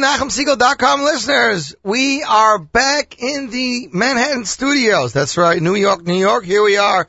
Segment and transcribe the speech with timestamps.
[0.00, 1.74] NachumSiegel.com listeners.
[1.82, 5.12] We are back in the Manhattan studios.
[5.12, 6.44] That's right, New York, New York.
[6.44, 7.06] Here we are.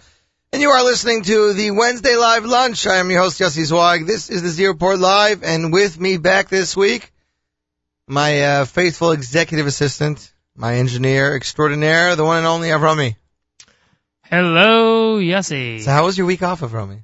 [0.51, 2.85] And you are listening to the Wednesday Live Lunch.
[2.85, 4.05] I am your host, Yossi Zweig.
[4.05, 7.13] This is the Z Report Live, and with me back this week,
[8.07, 13.15] my uh, faithful executive assistant, my engineer extraordinaire, the one and only Avrami.
[14.23, 15.81] Hello, Yossi.
[15.81, 17.03] So how was your week off, Avrami?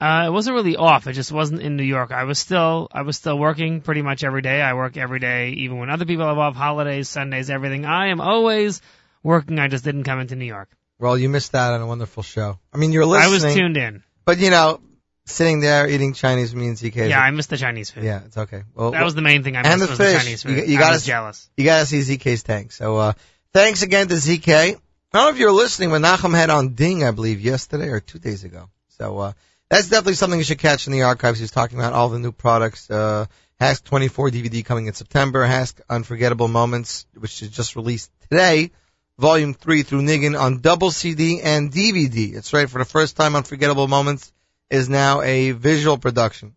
[0.00, 1.06] Uh, it wasn't really off.
[1.06, 2.10] It just wasn't in New York.
[2.12, 4.60] I was still, I was still working pretty much every day.
[4.60, 7.84] I work every day, even when other people have off, holidays, Sundays, everything.
[7.86, 8.82] I am always
[9.22, 9.58] working.
[9.58, 10.68] I just didn't come into New York.
[10.98, 12.58] Well, you missed out on a wonderful show.
[12.72, 13.40] I mean, you're listening.
[13.42, 14.02] I was tuned in.
[14.24, 14.80] But, you know,
[15.26, 17.08] sitting there eating Chinese with me and ZK.
[17.08, 18.04] Yeah, I missed the Chinese food.
[18.04, 18.62] yeah, it's okay.
[18.74, 20.12] Well, That was the main thing I missed and the was fish.
[20.12, 20.56] the Chinese food.
[20.58, 21.48] You- you I gotta was jealous.
[21.56, 22.72] you gotta see ZK's tank.
[22.72, 23.12] So, uh,
[23.52, 24.52] thanks again to ZK.
[24.52, 24.70] I
[25.12, 28.18] don't know if you're listening when Nachum had on Ding, I believe, yesterday or two
[28.18, 28.68] days ago.
[28.98, 29.32] So, uh,
[29.70, 31.38] that's definitely something you should catch in the archives.
[31.38, 33.26] He was talking about all the new products, uh,
[33.60, 38.70] HASC 24 DVD coming in September, HASC Unforgettable Moments, which is just released today,
[39.18, 42.34] volume 3 through Niggin on double CD and DVD.
[42.34, 44.32] It's right, for the first time Unforgettable Moments
[44.70, 46.54] is now a visual production.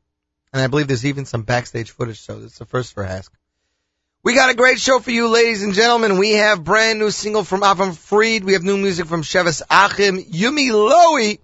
[0.54, 3.30] And I believe there's even some backstage footage, so it's the first for HASC.
[4.24, 6.18] We got a great show for you, ladies and gentlemen.
[6.18, 8.44] We have brand new single from Avram Fried.
[8.44, 10.22] We have new music from Shevis Achim.
[10.22, 11.40] Yumi Lowy,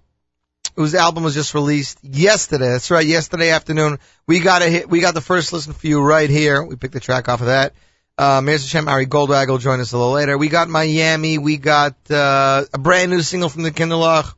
[0.76, 2.70] whose album was just released yesterday.
[2.70, 3.98] That's right, yesterday afternoon.
[4.26, 6.62] We got a hit, we got the first listen for you right here.
[6.62, 7.74] We picked the track off of that.
[8.16, 10.38] Uh, Meir Hashem, Ari Goldwag will join us a little later.
[10.38, 11.38] We got Miami.
[11.38, 14.34] We got, uh, a brand new single from the Kinderlach.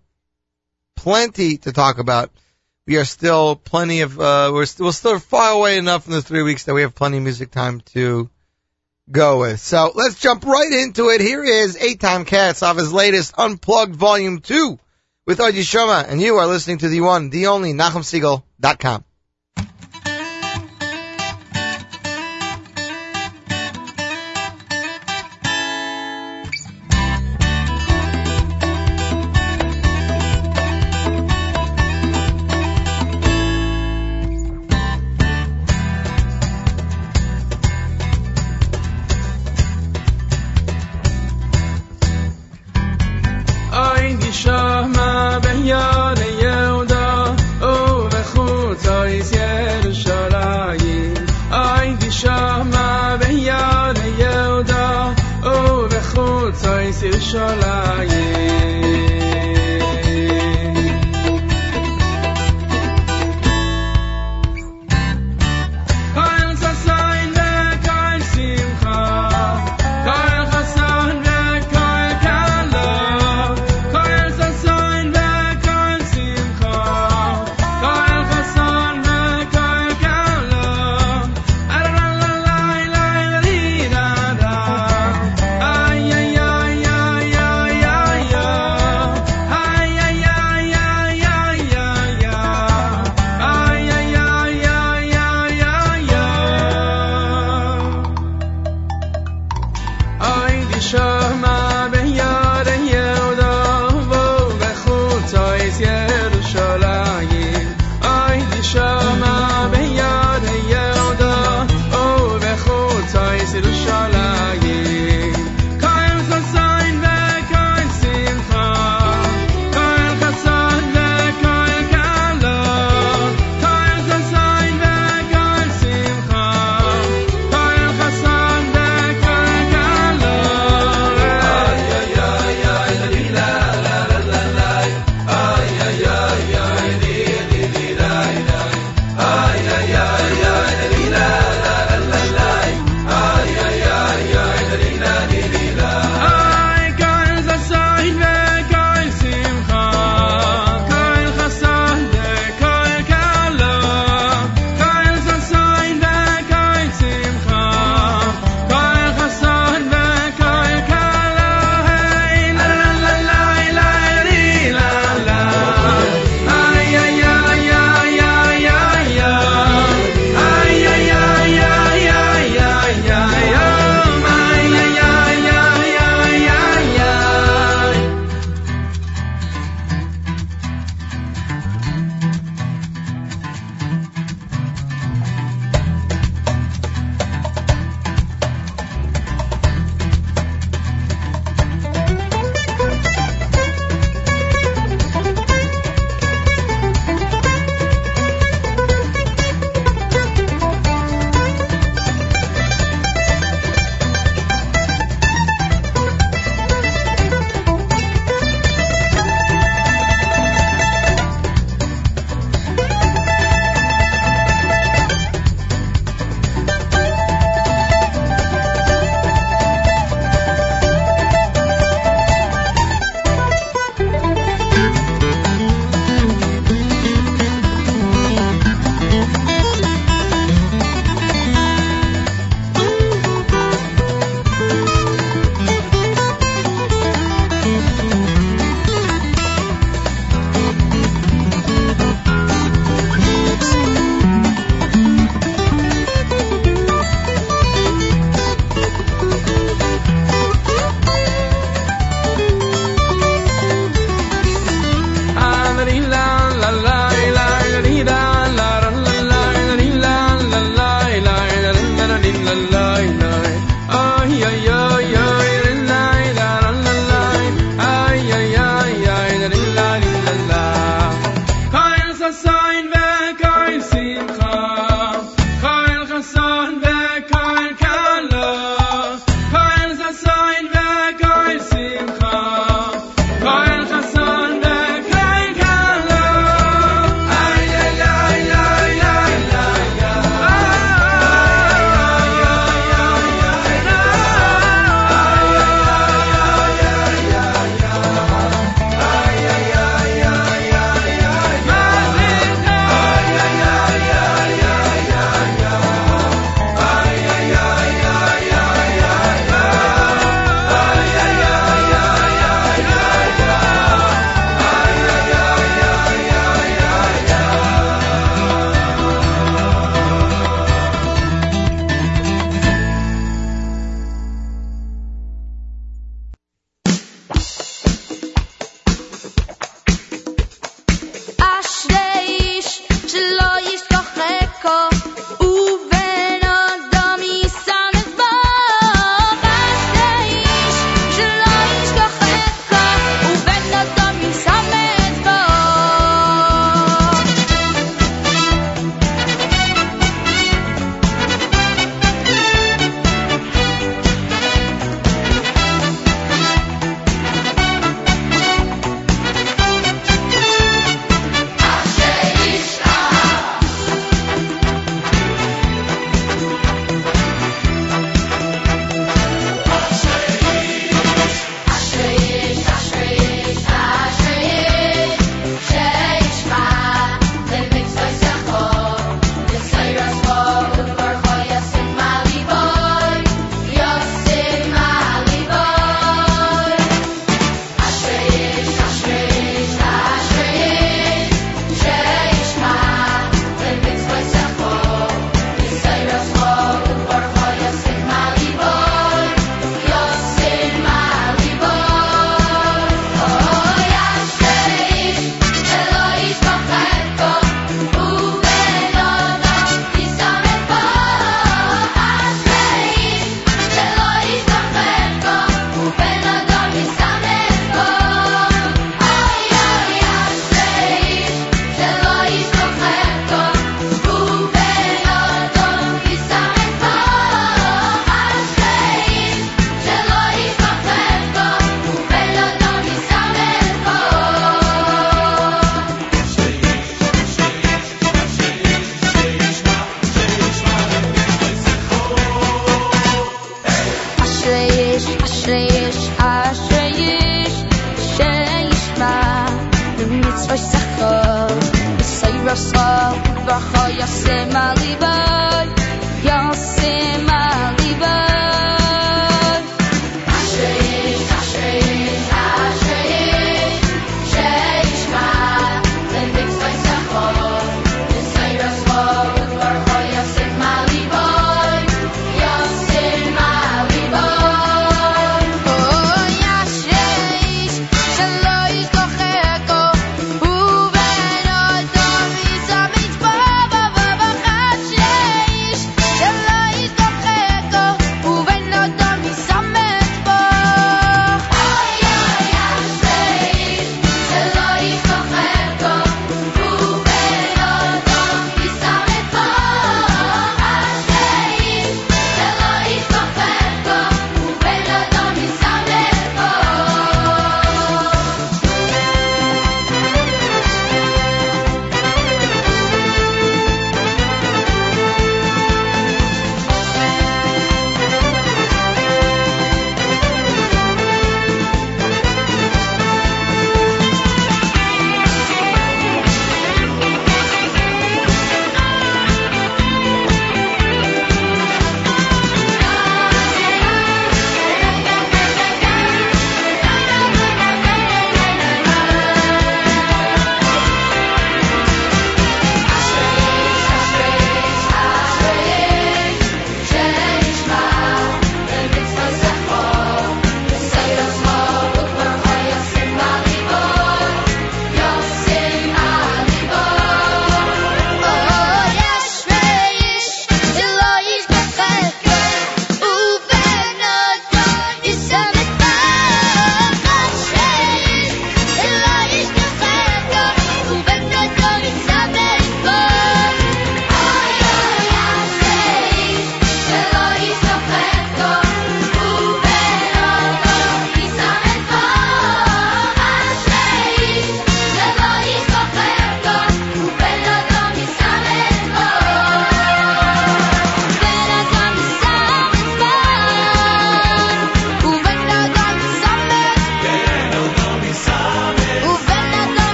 [0.96, 2.30] Plenty to talk about.
[2.86, 6.22] We are still plenty of, uh, we're, st- we're still far away enough from the
[6.22, 8.30] three weeks that we have plenty of music time to
[9.10, 9.60] go with.
[9.60, 11.20] So let's jump right into it.
[11.20, 14.78] Here is Eight Time Cats off his latest Unplugged Volume 2
[15.26, 19.04] with Oji Shoma, and you are listening to the one, the only, NachumSiegel.com.
[57.16, 58.25] Yerushalayim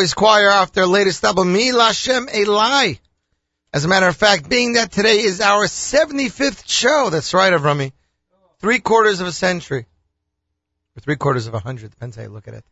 [0.00, 2.98] Boys Choir off their latest album, Mi Lashem Elai.
[3.70, 7.92] As a matter of fact, being that today is our 75th show, that's right, Avrami.
[8.60, 9.84] Three quarters of a century.
[10.96, 12.64] Or three quarters of a hundred, depends how you look at it.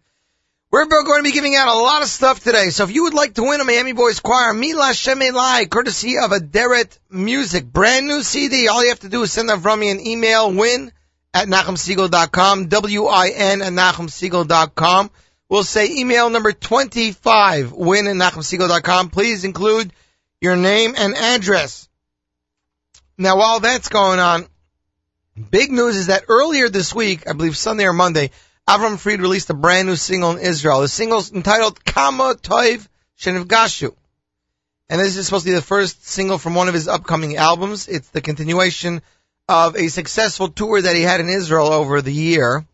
[0.70, 3.12] We're going to be giving out a lot of stuff today, so if you would
[3.12, 8.06] like to win a Miami Boys Choir, Mi Lashem Elai, courtesy of Aderet Music, brand
[8.06, 10.92] new CD, all you have to do is send Avrami an email, win
[11.34, 15.10] at NachumSiegel.com, W-I-N at NachumSiegel.com.
[15.48, 19.08] We'll say email number 25, win at NachumSiegel.com.
[19.08, 19.92] Please include
[20.40, 21.88] your name and address.
[23.16, 24.46] Now, while that's going on,
[25.50, 28.30] big news is that earlier this week, I believe Sunday or Monday,
[28.68, 30.82] Avram Fried released a brand new single in Israel.
[30.82, 32.86] The single's entitled Kama Toiv
[33.18, 33.94] Shenivgashu.
[34.90, 37.88] And this is supposed to be the first single from one of his upcoming albums.
[37.88, 39.00] It's the continuation
[39.48, 42.66] of a successful tour that he had in Israel over the year,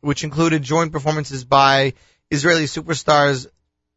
[0.00, 1.94] which included joint performances by
[2.30, 3.46] Israeli superstars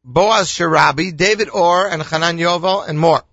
[0.03, 3.23] Boaz Sharabi, David D'Or, and Hanan Yovel, and more.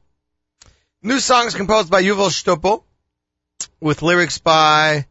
[1.02, 2.82] New songs composed by Yuval Shtupel,
[3.80, 5.06] with lyrics by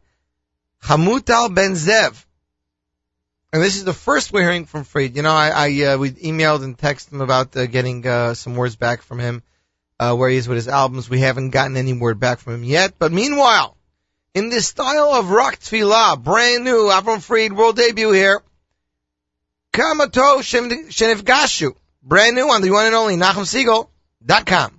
[0.82, 2.24] Hamutal Ben Zev.
[3.52, 5.16] And this is the first we're hearing from Fried.
[5.16, 8.54] You know, I, I uh, we emailed and texted him about uh, getting uh, some
[8.56, 9.42] words back from him,
[9.98, 11.08] uh, where he is with his albums.
[11.08, 12.98] We haven't gotten any word back from him yet.
[12.98, 13.76] But meanwhile,
[14.34, 18.42] in this style of rock tefillah, brand new Avram Fried world debut here.
[19.76, 21.76] Kamato Shenifgashu.
[22.02, 24.72] Brand new on the one and only NachumSiegel.com.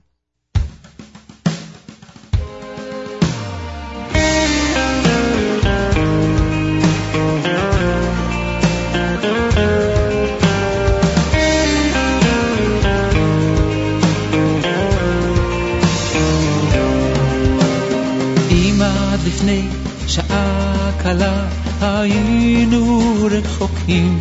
[19.26, 19.70] לפני
[20.08, 21.48] שעה קלה
[21.82, 24.20] היינו רחוקים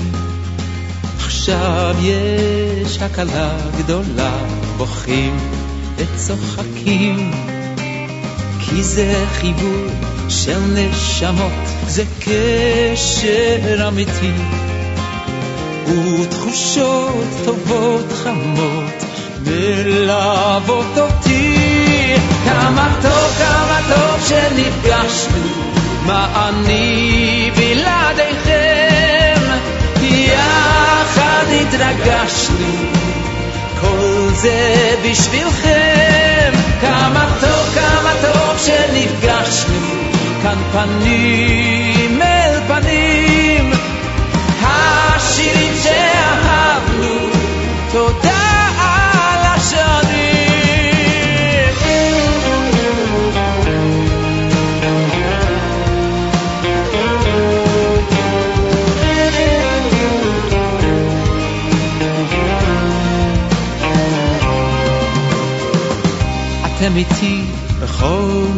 [1.48, 4.38] עכשיו יש הקלה גדולה
[4.76, 5.36] בוכים
[5.96, 7.30] וצוחקים.
[8.60, 9.86] כי זה חיבור
[10.28, 14.32] של נשמות זה קשר אמיתי.
[15.86, 19.04] ותחושות טובות חמות
[19.40, 22.14] מלוות אותי.
[22.44, 25.40] כמה טוב, כמה טוב שנפגשנו
[26.06, 27.35] מה אני
[34.46, 36.52] זה בשבילכם.
[36.80, 39.80] כמה טוב, כמה טוב שנפגשנו.
[40.42, 43.25] כאן פנים אל פנים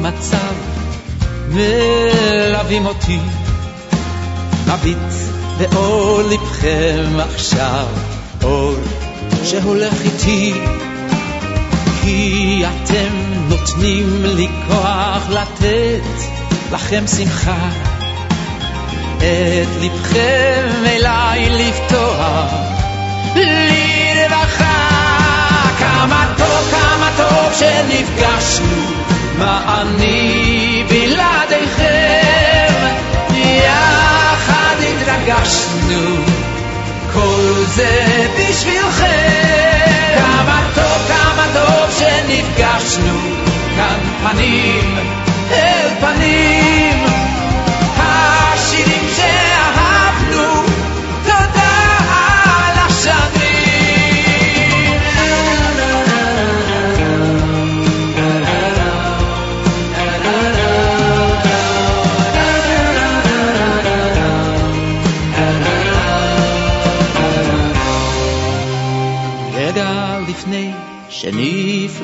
[0.08, 0.54] בכל מצב
[1.48, 3.18] מלווים אותי.
[4.66, 4.98] מביט
[5.58, 7.86] באור לבכם עכשיו
[8.42, 8.74] אור
[9.44, 10.54] שהולך איתי.
[12.02, 13.08] כי אתם
[13.48, 16.28] נותנים לי כוח לתת
[16.72, 17.68] לכם שמחה.
[19.16, 22.52] את לבכם אליי לפתוח
[23.34, 24.88] לרווחה.
[25.78, 29.07] כמה טוב, כמה טוב שנפגשנו
[29.38, 32.74] מה אני בלעדיכם?
[33.34, 36.16] יחד התרגשנו
[37.12, 40.18] כל זה בשבילכם.
[40.18, 43.18] כמה טוב, כמה טוב שנפגשנו
[43.76, 44.98] כאן פנים
[45.50, 46.97] אל פנים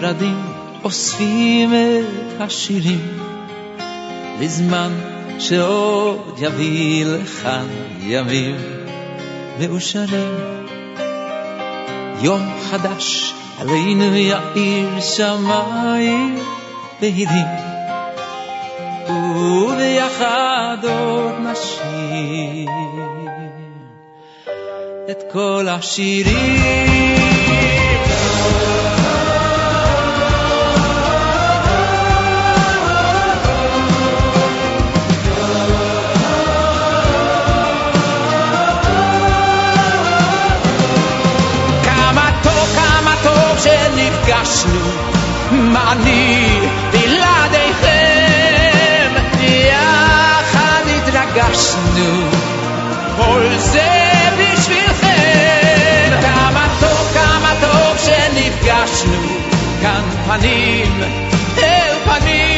[0.05, 0.41] שנפרדים
[0.85, 3.19] אוספים את השירים
[4.41, 4.93] לזמן
[5.39, 7.67] שעוד יביא לכאן
[8.01, 8.57] ימים
[9.61, 10.35] מאושרים.
[12.21, 12.41] יום
[12.71, 16.39] חדש עלינו יאיר שמיים
[17.01, 17.47] בהירים
[19.09, 22.69] וביחד עוד נשיר
[25.11, 27.34] את כל השירים
[44.05, 44.91] נפגשנו,
[45.51, 47.95] מעני בלעדיכם,
[49.41, 52.29] יחד התרגשנו,
[53.17, 53.91] כל זה
[54.39, 56.21] בשבילכם.
[56.23, 59.39] כמה טוב, כמה טוב שנפגשנו,
[59.83, 61.03] כאן פנים
[61.59, 62.54] אל פנים.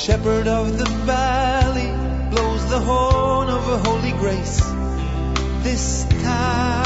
[0.00, 1.90] shepherd of the valley
[2.30, 4.60] blows the horn of a holy grace
[5.62, 6.80] this time.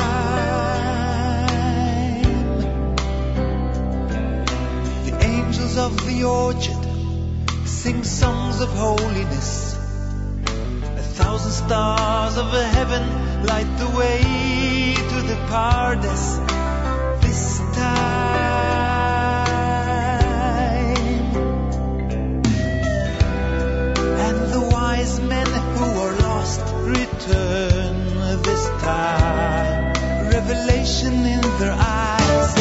[5.04, 6.84] The angels of the orchard
[7.68, 9.76] sing songs of holiness.
[10.82, 16.53] A thousand stars of heaven light the way to the paradise.
[30.84, 32.54] in their eyes.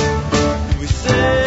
[0.79, 1.42] We say.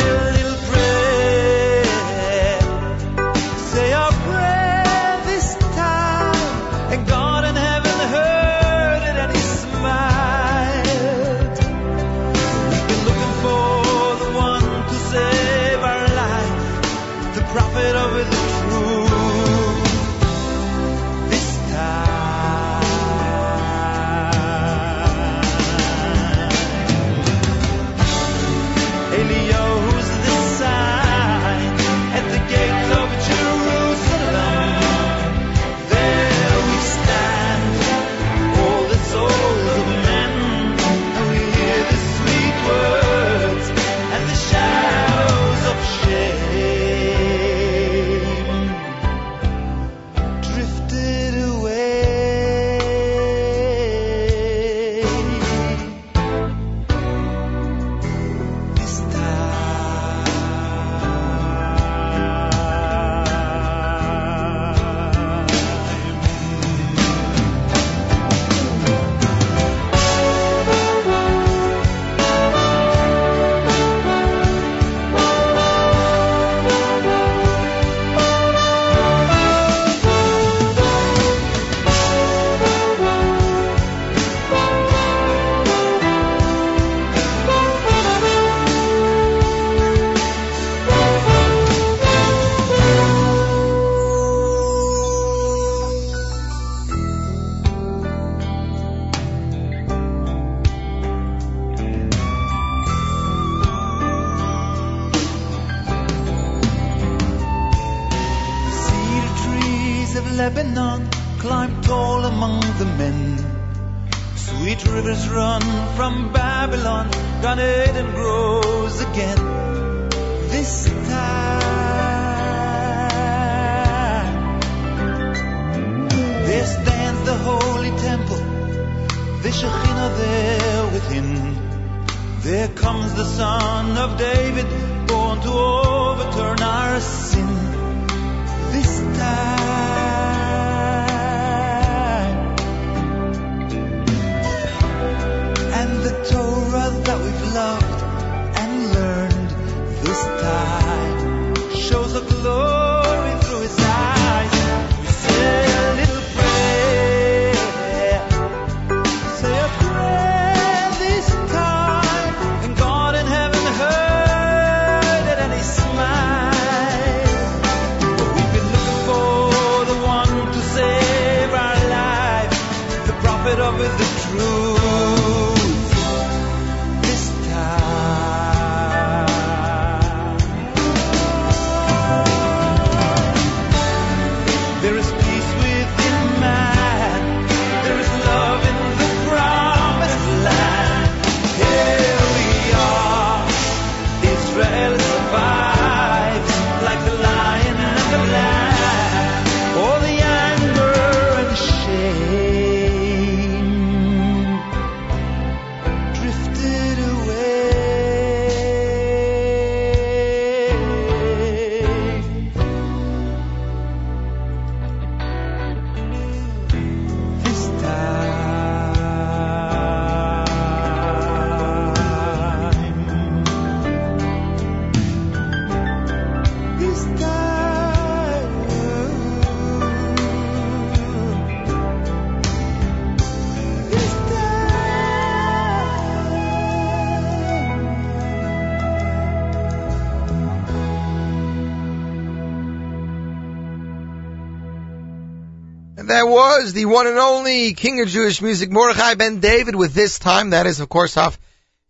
[246.62, 250.50] Was the one and only King of Jewish music, Mordechai Ben David, with this time.
[250.50, 251.38] That is, of course, off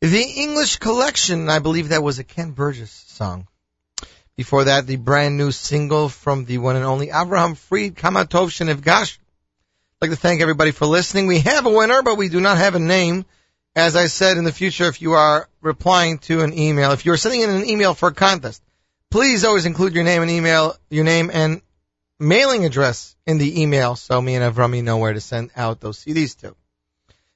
[0.00, 1.48] the English collection.
[1.48, 3.46] I believe that was a Ken Burgess song.
[4.36, 9.18] Before that, the brand new single from the one and only Abraham Fried, Kamatov Shenivgash.
[9.18, 11.26] I'd like to thank everybody for listening.
[11.28, 13.24] We have a winner, but we do not have a name.
[13.76, 17.16] As I said in the future, if you are replying to an email, if you're
[17.16, 18.62] sending in an email for a contest,
[19.10, 21.62] please always include your name and email, your name and
[22.18, 25.98] mailing address in the email so me and Avrami know where to send out those
[25.98, 26.54] CDs to.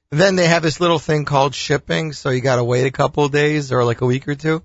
[0.09, 3.71] Then they have this little thing called shipping, so you gotta wait a couple days
[3.71, 4.61] or like a week or two.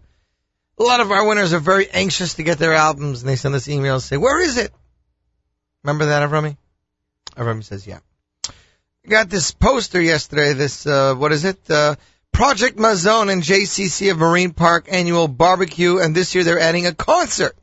[0.79, 3.55] A lot of our winners are very anxious to get their albums and they send
[3.55, 4.73] us emails say, where is it?
[5.85, 6.57] Remember that, Avrami?
[7.37, 8.01] Avrami says, yeah.
[9.09, 11.71] Got this poster yesterday, this, uh, what is it?
[11.71, 11.95] Uh,
[12.33, 16.93] Project Mazone and JCC of Marine Park annual barbecue, and this year they're adding a
[16.93, 17.57] concert.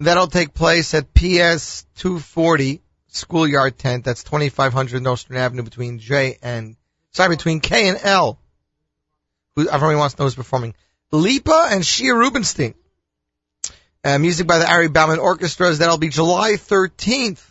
[0.00, 4.04] That'll take place at PS 240 Schoolyard Tent.
[4.04, 6.76] That's 2500 Nostrand Avenue between J and,
[7.12, 8.38] sorry, between K and L.
[9.54, 10.74] Who, everyone wants to know who's performing.
[11.12, 12.74] Lipa and Shia Rubenstein.
[14.04, 15.78] Uh, music by the Ari Bauman Orchestras.
[15.78, 17.42] That'll be July 13th.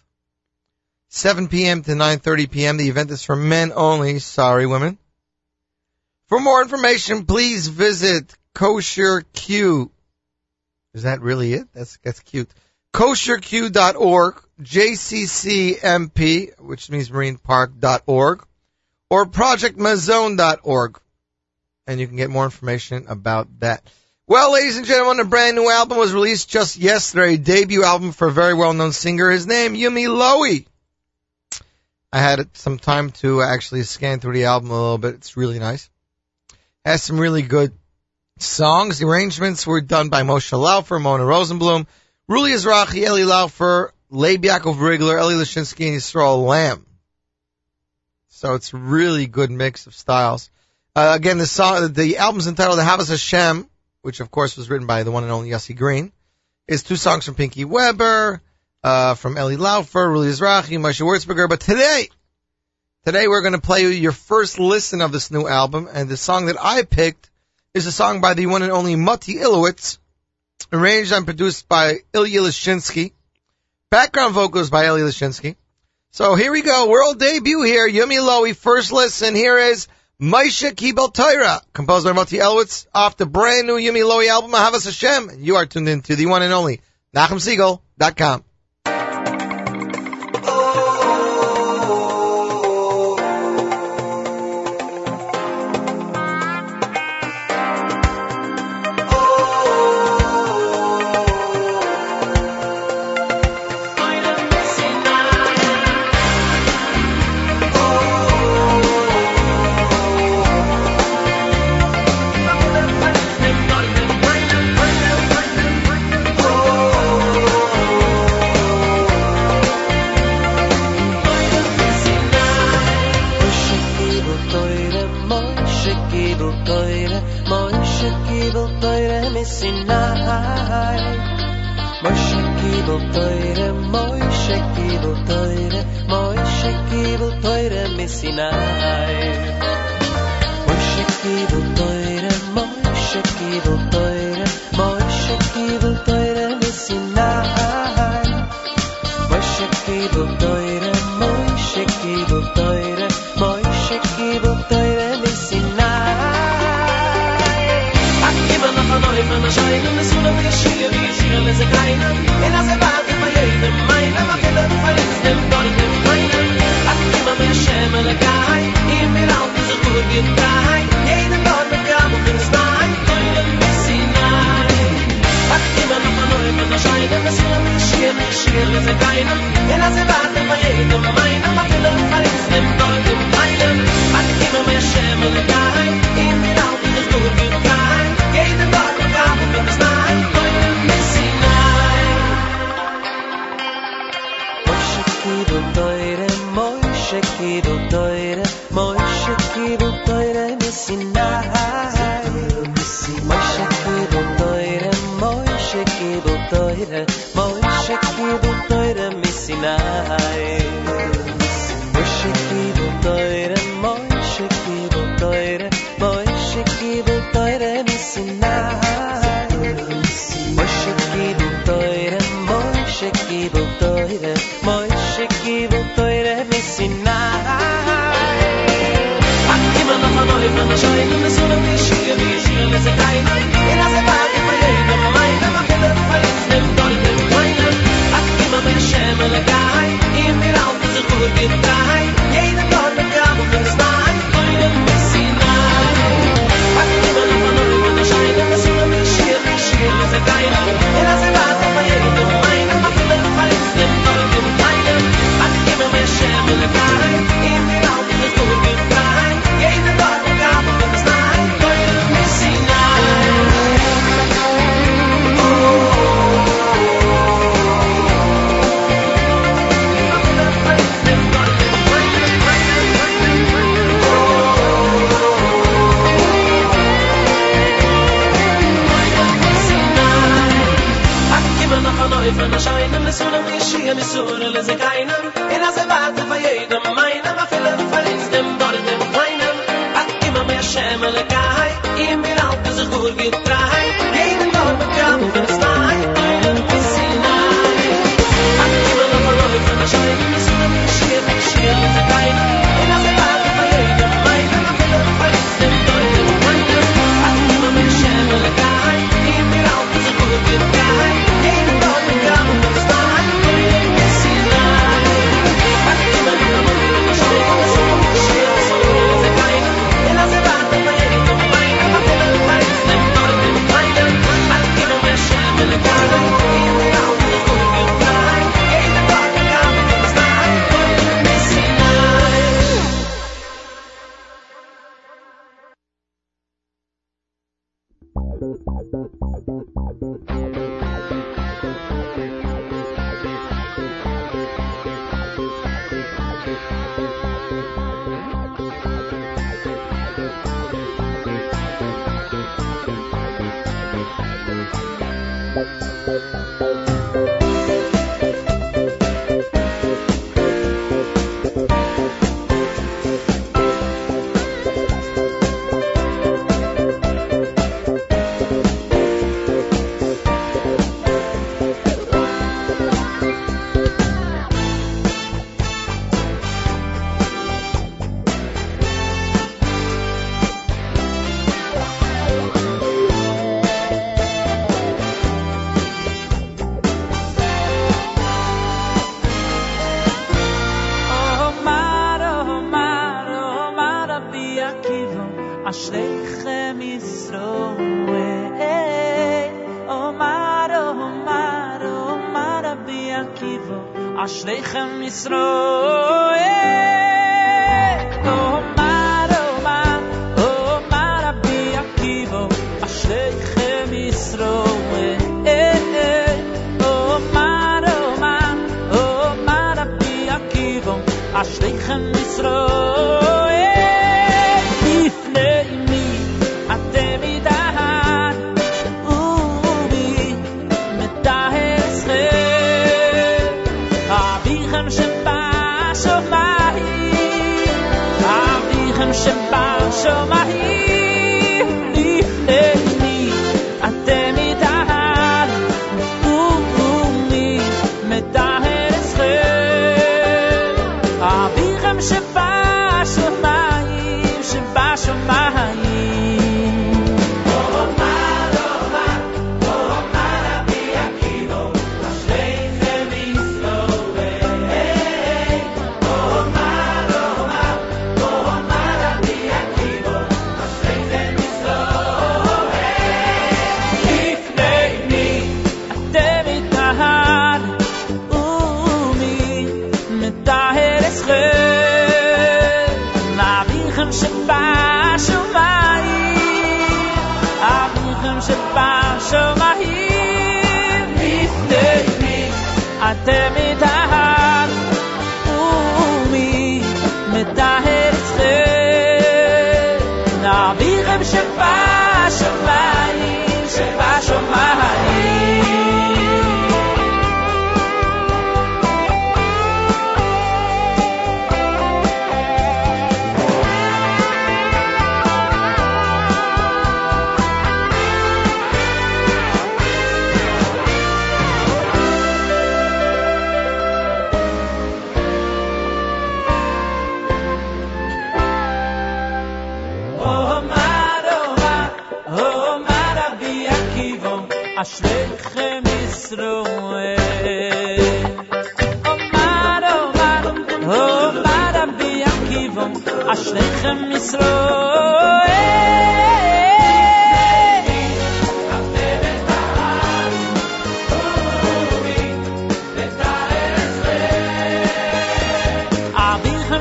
[1.10, 1.82] 7 p.m.
[1.82, 2.78] to 9.30 p.m.
[2.78, 4.20] The event is for men only.
[4.20, 4.98] Sorry, women.
[6.28, 9.92] For more information, please visit Kosher Q.
[10.96, 11.68] Is that really it?
[11.74, 12.50] That's, that's cute.
[12.94, 18.46] KosherQ.org, JCCMP, which means marinepark.org,
[19.10, 21.00] or projectmazone.org.
[21.86, 23.84] And you can get more information about that.
[24.26, 28.30] Well, ladies and gentlemen, a brand new album was released just yesterday, debut album for
[28.30, 29.30] a very well-known singer.
[29.30, 30.66] His name, Yumi Lowy.
[32.14, 35.16] I had some time to actually scan through the album a little bit.
[35.16, 35.90] It's really nice.
[36.86, 37.74] Has some really good
[38.40, 39.00] songs.
[39.00, 41.88] The arrangements were done by Moshe Laufer, Mona Rosenblum,
[42.30, 46.86] Ruli Izrahi, Eli Laufer, Leib Yaakov Rigler, Ilya Lashinsky, and Yisrael Lamm.
[48.30, 50.50] So it's really good mix of styles.
[50.96, 53.70] Uh, again, the song, the album's entitled Ahavas Hashem,
[54.02, 56.12] which of course was written by the one and only Yossi Green.
[56.68, 58.42] It's two songs from Pinky Weber,
[58.84, 61.48] uh, from Eli Laufer, Ruli Izrahi, Moshe Wurzberger.
[61.48, 62.10] But today,
[63.06, 66.18] today we're going to play you your first listen of this new album, and the
[66.18, 67.30] song that I picked
[67.76, 69.98] is a song by the one and only Mati Ilowitz,
[70.72, 73.12] arranged and produced by Ilya Lashinsky.
[73.92, 75.58] Background vocals by Ilya Lashinsky.
[76.12, 79.90] So here we go, world debut here, Yumi Lowy, first listen, here is
[80.22, 84.86] Maisha Kibel Torah, composed by Mati Ilowitz, off the brand new Yumi Lowy album, Ahavas
[84.86, 85.44] Hashem.
[85.44, 86.80] You are tuned into the one and only
[87.14, 88.46] NachumSiegel.com.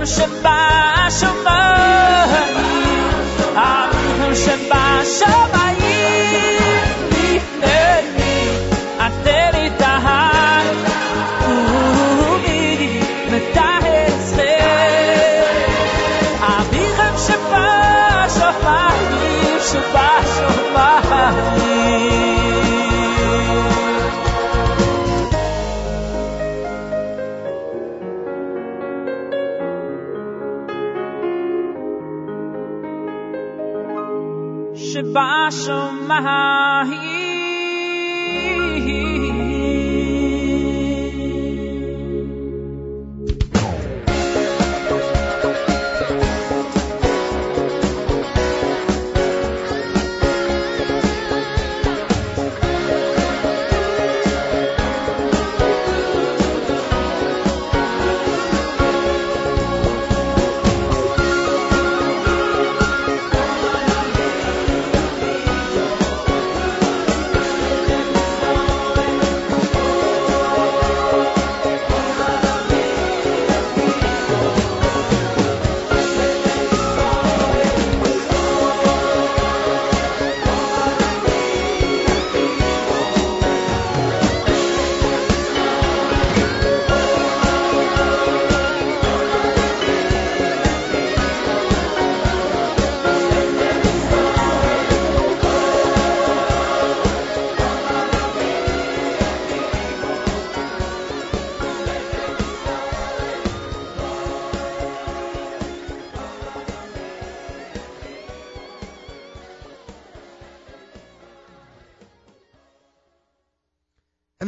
[0.04, 0.74] 什么？
[1.10, 1.50] 什么
[3.54, 5.63] 啊不可什么什么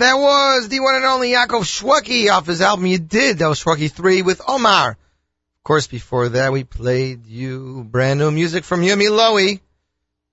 [0.07, 3.39] that was the one and only Yaakov Shwekey off his album Yedid.
[3.39, 4.91] That was Shwekey 3 with Omar.
[4.91, 9.61] Of course, before that, we played you brand new music from Yumi Lowy.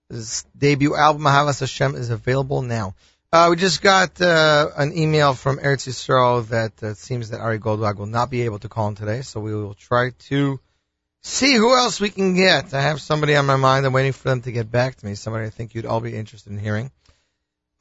[0.10, 2.94] His debut album, Ahavas Hashem, is available now.
[3.32, 7.58] Uh, we just got uh, an email from Eretz Yisrael that uh, seems that Ari
[7.58, 10.60] Goldwag will not be able to call in today, so we will try to
[11.24, 12.76] see who else we can get.
[12.76, 13.88] I have somebody on my mind.
[13.88, 15.16] I'm waiting for them to get back to me.
[15.16, 16.92] Somebody I think you'd all be interested in hearing.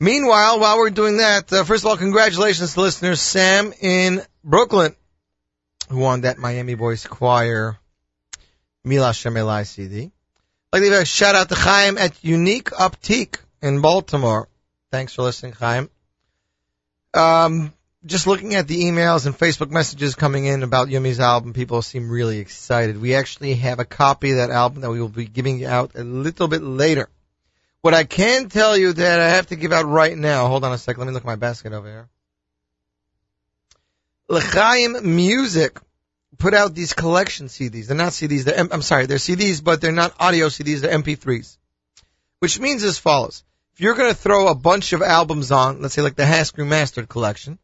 [0.03, 4.97] Meanwhile, while we're doing that, uh, first of all, congratulations to listener Sam in Brooklyn,
[5.91, 7.79] who won that Miami Boys Choir
[8.83, 10.11] Mila Shemelai CD.
[10.73, 14.49] I'd like to give a shout out to Chaim at Unique Optique in Baltimore.
[14.91, 15.89] Thanks for listening, Chaim.
[17.15, 17.73] Um,
[18.05, 22.11] just looking at the emails and Facebook messages coming in about Yumi's album, people seem
[22.11, 23.01] really excited.
[23.01, 26.03] We actually have a copy of that album that we will be giving out a
[26.03, 27.09] little bit later.
[27.83, 30.73] What I can tell you that I have to give out right now, hold on
[30.73, 32.09] a second, let me look at my basket over here.
[34.29, 35.81] L'chaim Music
[36.39, 37.89] put out these collection CDs.
[37.89, 41.59] They're not CDs, they're, I'm sorry, they're CDs, but they're not audio CDs, they're MP3s.
[42.39, 43.43] Which means as follows.
[43.75, 47.09] If you're gonna throw a bunch of albums on, let's say like the HASC Remastered
[47.09, 47.59] collection,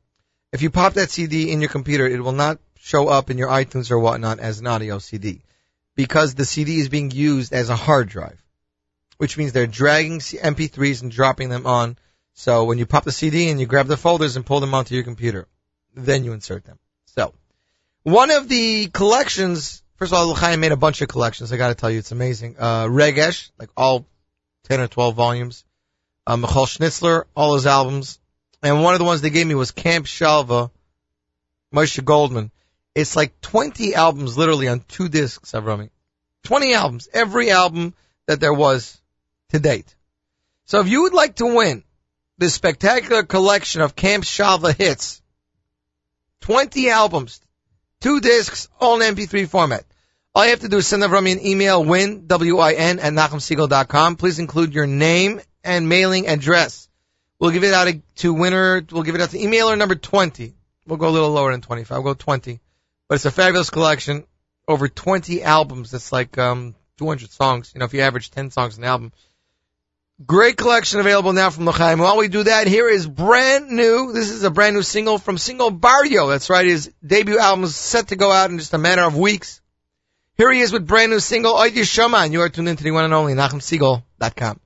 [0.52, 3.50] if you pop that CD in your computer, it will not show up in your
[3.50, 5.42] iTunes or whatnot as an audio CD.
[5.94, 8.42] Because the CD is being used as a hard drive.
[9.18, 11.98] Which means they're dragging C- MP3s and dropping them on.
[12.34, 14.94] So when you pop the CD and you grab the folders and pull them onto
[14.94, 15.46] your computer,
[15.94, 16.78] then you insert them.
[17.16, 17.34] So,
[18.04, 21.52] one of the collections, first of all, L'chaim made a bunch of collections.
[21.52, 22.56] I gotta tell you, it's amazing.
[22.58, 24.06] Uh, Regesh, like all
[24.64, 25.64] 10 or 12 volumes.
[26.26, 28.20] Uh, Michal Schnitzler, all his albums.
[28.62, 30.70] And one of the ones they gave me was Camp Shalva,
[31.74, 32.50] Moshe Goldman.
[32.94, 35.90] It's like 20 albums literally on two discs, Avrami.
[36.44, 37.08] 20 albums.
[37.12, 37.94] Every album
[38.26, 38.97] that there was
[39.50, 39.94] to date.
[40.66, 41.82] So if you would like to win
[42.36, 45.22] this spectacular collection of Camp Shalva hits,
[46.42, 47.40] 20 albums,
[48.00, 49.84] two discs, all in MP3 format.
[50.34, 54.16] All you have to do is send Avrami an email, win, W-I-N, at NachumSiegel.com.
[54.16, 56.88] Please include your name and mailing address.
[57.40, 60.54] We'll give it out to winner, we'll give it out to emailer number 20.
[60.86, 62.60] We'll go a little lower than 25, we'll go 20.
[63.08, 64.24] But it's a fabulous collection,
[64.66, 65.90] over 20 albums.
[65.90, 67.72] That's like, um, 200 songs.
[67.74, 69.12] You know, if you average 10 songs an album.
[70.26, 72.00] Great collection available now from L'chaim.
[72.00, 74.12] While we do that, here is brand new.
[74.12, 76.26] This is a brand new single from Single Barrio.
[76.26, 76.66] That's right.
[76.66, 79.60] His debut album is set to go out in just a matter of weeks.
[80.36, 82.90] Here he is with brand new single, Oid Yishama, and you are tuned into the
[82.90, 84.60] one and only NachumSiegel.com.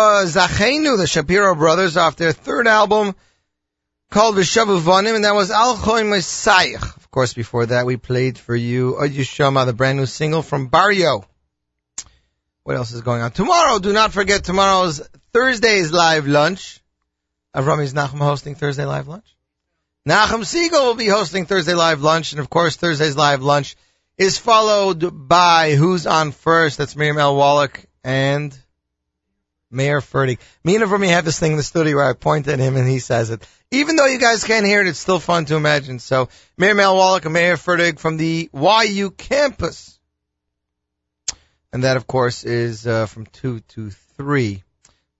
[0.00, 3.14] was the Shapiro brothers, off their third album
[4.10, 6.74] called Vishavu Vanim, and that was Al Choy.
[6.74, 10.68] Of course, before that, we played for you Od Yishama, the brand new single from
[10.68, 11.24] Barrio.
[12.64, 13.32] What else is going on?
[13.32, 15.00] Tomorrow, do not forget tomorrow's
[15.32, 16.80] Thursday's live lunch.
[17.54, 19.26] Avram is Nachum hosting Thursday live lunch.
[20.08, 23.76] Nachum Siegel will be hosting Thursday live lunch, and of course, Thursday's live lunch
[24.16, 26.78] is followed by Who's on First.
[26.78, 27.36] That's Miriam L.
[27.36, 28.56] Wallach and
[29.70, 30.38] Mayor Fertig.
[30.64, 32.88] Me and Avrami have this thing in the studio where I point at him and
[32.88, 33.46] he says it.
[33.70, 36.00] Even though you guys can't hear it, it's still fun to imagine.
[36.00, 36.96] So, Mayor L.
[36.96, 39.98] Wallach and Mayor Fertig from the YU campus.
[41.72, 44.62] And that, of course, is uh, from 2 to 3.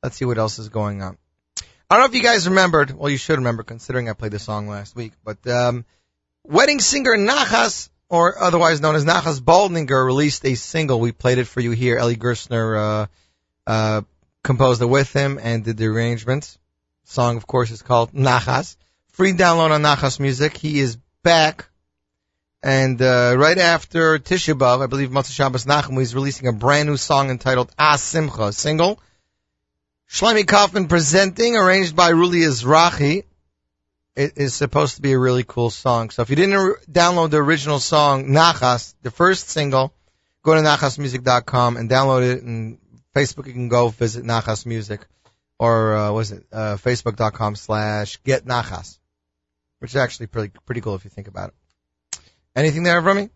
[0.03, 1.17] Let's see what else is going on.
[1.89, 2.91] I don't know if you guys remembered.
[2.91, 5.13] Well, you should remember considering I played the song last week.
[5.25, 5.85] But um,
[6.45, 10.99] wedding singer Nachas, or otherwise known as Nachas Baldinger, released a single.
[10.99, 11.99] We played it for you here.
[11.99, 13.07] Eli Gerstner uh,
[13.67, 14.03] uh,
[14.43, 16.59] composed it with him and did the arrangements.
[17.05, 18.77] Song, of course, is called Nachas.
[19.09, 20.57] Free download on Nachas Music.
[20.57, 21.69] He is back.
[22.63, 26.89] And uh, right after Tisha B'Av, I believe Motzei Shabbos Nachamu, he's releasing a brand
[26.89, 29.01] new song entitled As Simcha, single.
[30.11, 33.25] Shlomi Kaufman presenting, arranged by Ruli Izrahi.
[34.17, 36.11] It is supposed to be a really cool song.
[36.11, 39.95] So if you didn't download the original song, Nachas, the first single,
[40.43, 42.43] go to nachasmusic.com and download it.
[42.43, 42.79] And
[43.15, 45.07] Facebook, you can go visit Nachas Music.
[45.59, 48.99] Or, uh, was it, uh, facebook.com slash get Nachas.
[49.79, 52.21] Which is actually pretty, pretty cool if you think about it.
[52.57, 53.31] Anything there from me?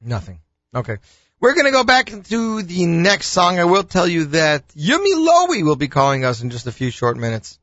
[0.00, 0.40] Nothing.
[0.74, 0.98] Okay.
[1.40, 3.58] We're going to go back into the next song.
[3.58, 6.90] I will tell you that Yumi Lowy will be calling us in just a few
[6.90, 7.58] short minutes.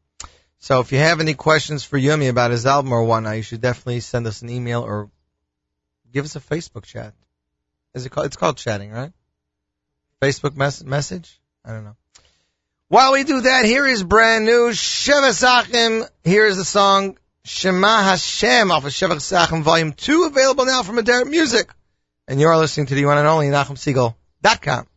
[0.60, 3.62] So if you have any questions for Yumi about his album or whatnot, you should
[3.62, 5.10] definitely send us an email or
[6.14, 7.14] give us a Facebook chat.
[7.96, 8.28] Is it called?
[8.28, 9.12] It's called chatting, right?
[10.22, 11.40] Facebook mes- message?
[11.66, 11.96] I don't know.
[12.88, 16.08] While we do that, here is brand new Sheva Sachim.
[16.24, 20.98] Here is the song Shema Hashem off of Sheva Sachim Volume 2, available now from
[20.98, 21.72] Aderet Music.
[22.28, 24.88] And you're listening to the one and only NachumSiegel.com.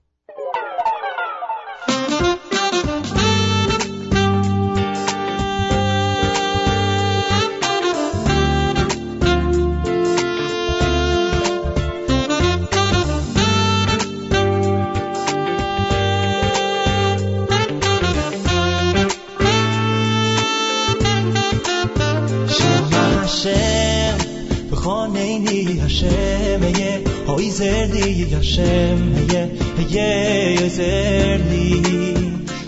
[25.45, 31.68] v'choneni Hashem, Heye, hoizer li Hashem, Heye, Heye, hoizer li.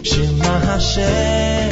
[0.02, 1.70] Shema Hashem,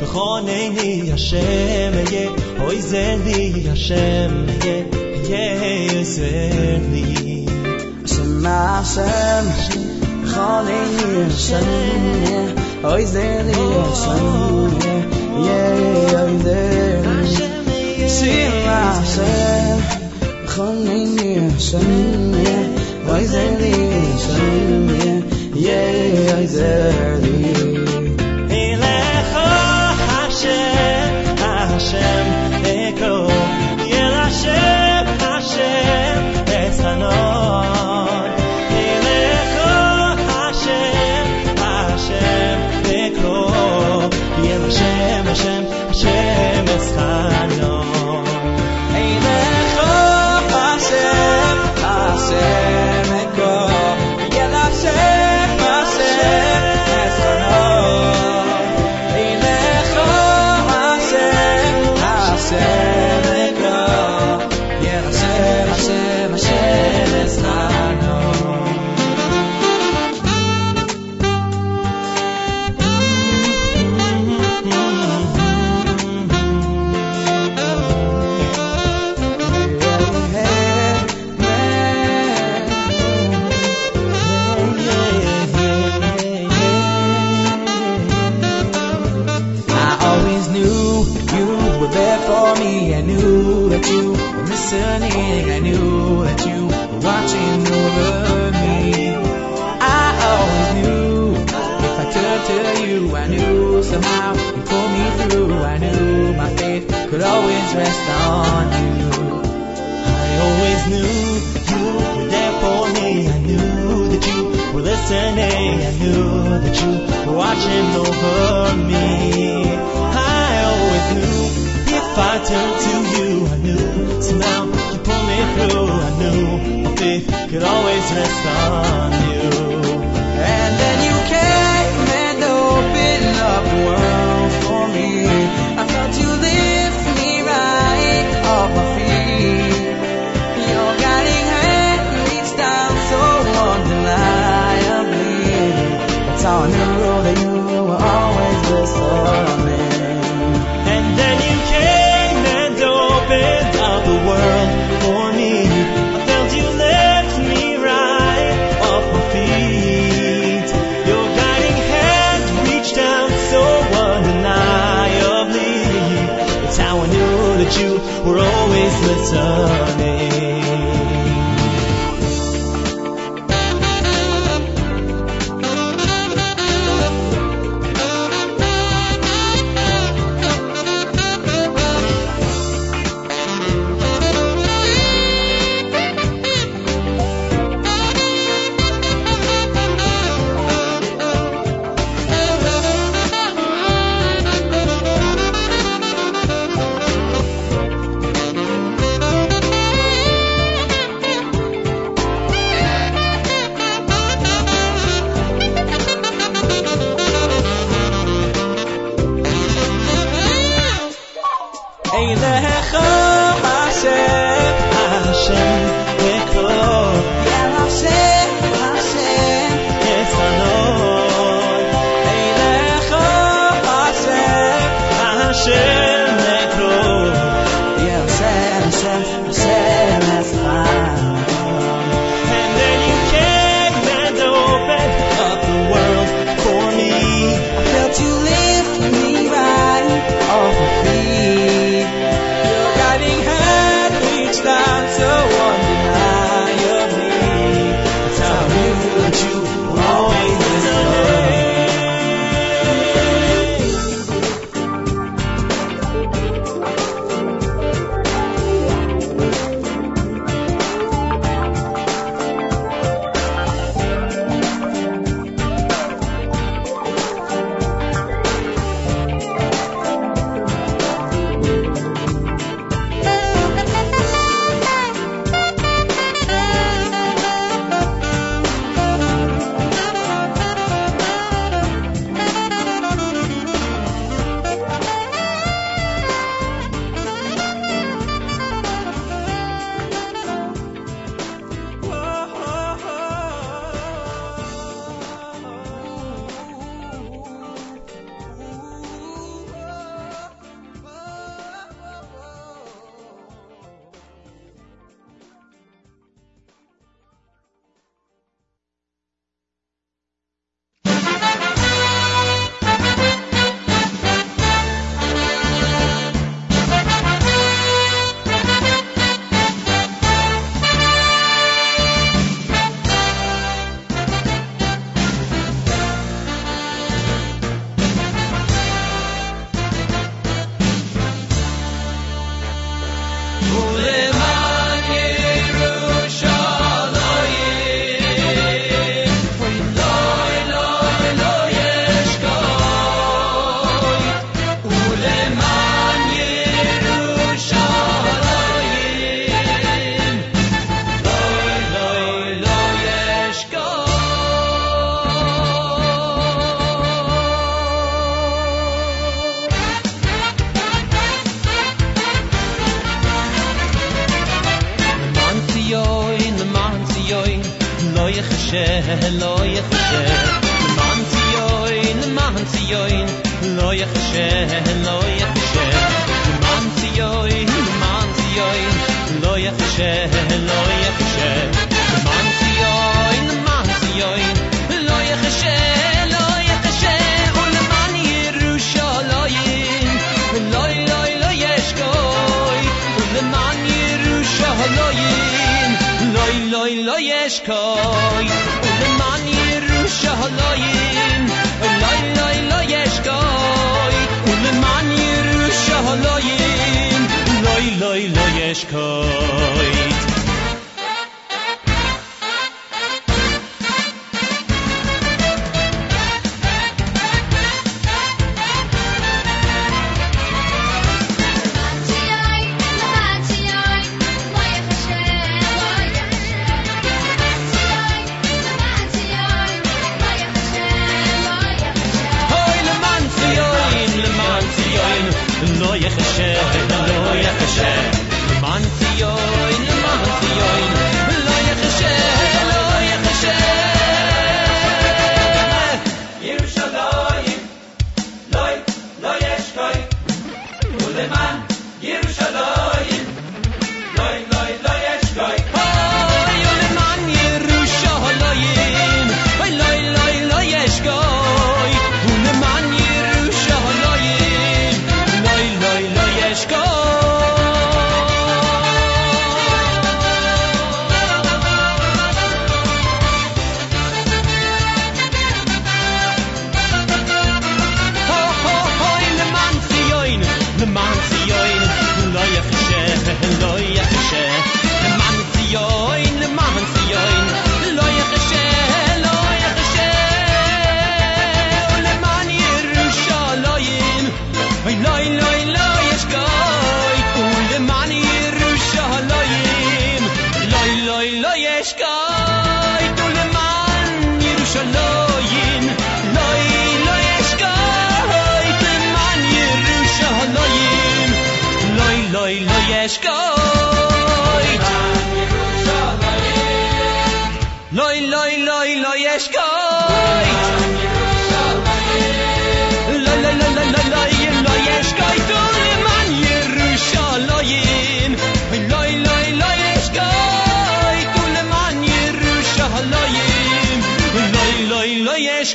[0.00, 2.28] v'choneni Hashem, Heye,
[2.58, 4.84] hoizer li Hashem, Heye,
[5.28, 7.46] Heye, hoizer li.
[8.06, 9.44] Shema Hashem,
[10.24, 14.98] v'choneni Hashem, hoizer li Hashem, Heye,
[16.16, 18.08] hoizer li.
[18.08, 20.05] Shema Hashem,
[20.56, 21.78] Elecha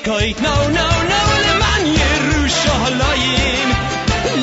[0.03, 3.69] No no no le man Yerushalayim,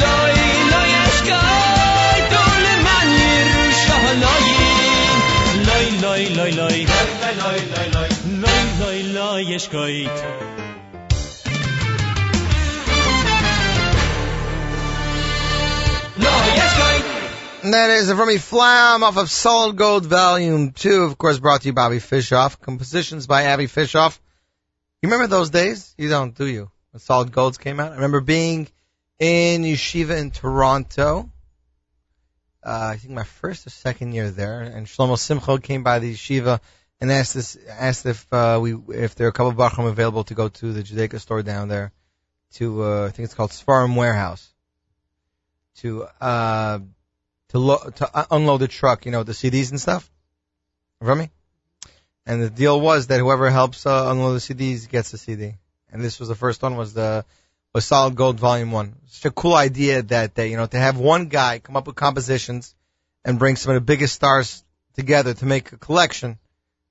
[0.02, 0.38] loy
[0.70, 2.18] lo yeshkoy.
[2.64, 5.18] Le man Yerushalayim,
[5.66, 6.86] loy loy loy loy
[7.38, 7.58] loy
[7.92, 8.10] loy
[8.78, 10.06] loy loy yeshkoy.
[16.18, 16.98] Lo yeshkoy.
[17.64, 21.66] And that is from Flam off of Solid Gold Volume 2, of course brought to
[21.66, 22.60] you by Avi Fishoff.
[22.60, 24.20] Compositions by Avi Fishoff.
[25.02, 25.94] You remember those days?
[25.96, 26.70] You don't, do you?
[26.90, 27.92] When Solid Golds came out?
[27.92, 28.66] I remember being
[29.20, 31.30] in yeshiva in Toronto.
[32.64, 36.12] Uh, I think my first or second year there, and Shlomo Simcha came by the
[36.12, 36.60] yeshiva
[37.00, 40.24] and asked us, asked if uh, we if there are a couple of bachram available
[40.24, 41.92] to go to the Judaica store down there,
[42.54, 44.52] to uh, I think it's called Sfarim Warehouse,
[45.76, 46.80] to uh,
[47.50, 50.10] to lo- to uh, unload the truck, you know, the CDs and stuff.
[51.00, 51.30] From me.
[52.28, 55.54] And the deal was that whoever helps uh, unload the CDs gets the CD.
[55.90, 57.24] And this was the first one was the
[57.72, 58.96] was Solid Gold Volume One.
[59.06, 61.96] Such a cool idea that day, you know, to have one guy come up with
[61.96, 62.74] compositions
[63.24, 64.62] and bring some of the biggest stars
[64.94, 66.38] together to make a collection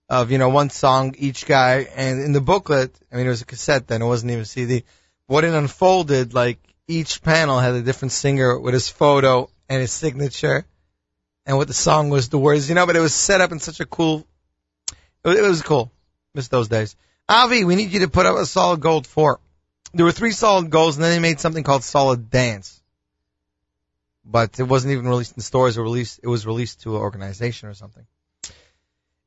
[0.10, 1.88] of you know one song each guy.
[1.96, 4.46] And in the booklet, I mean, it was a cassette then; it wasn't even a
[4.46, 4.86] CD.
[5.28, 6.58] What it unfolded, like
[6.88, 10.66] each panel had a different singer with his photo and his signature,
[11.46, 12.88] and what the song was, the words, you know.
[12.88, 14.26] But it was set up in such a cool.
[15.28, 15.92] It was, cool.
[16.34, 16.96] Miss those days.
[17.28, 19.40] Avi, we need you to put up a solid gold four.
[19.94, 22.82] There were three solid goals, and then they made something called Solid Dance.
[24.24, 25.78] But it wasn't even released in stores.
[25.78, 28.06] Or released, it was released to an organization or something.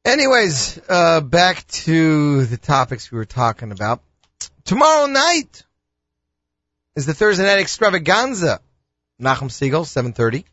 [0.05, 4.03] Anyways, uh, back to the topics we were talking about.
[4.65, 5.65] Tomorrow night
[6.97, 8.61] is the Thursday night extravaganza.
[9.21, 10.45] Nachum Siegel, 7.30.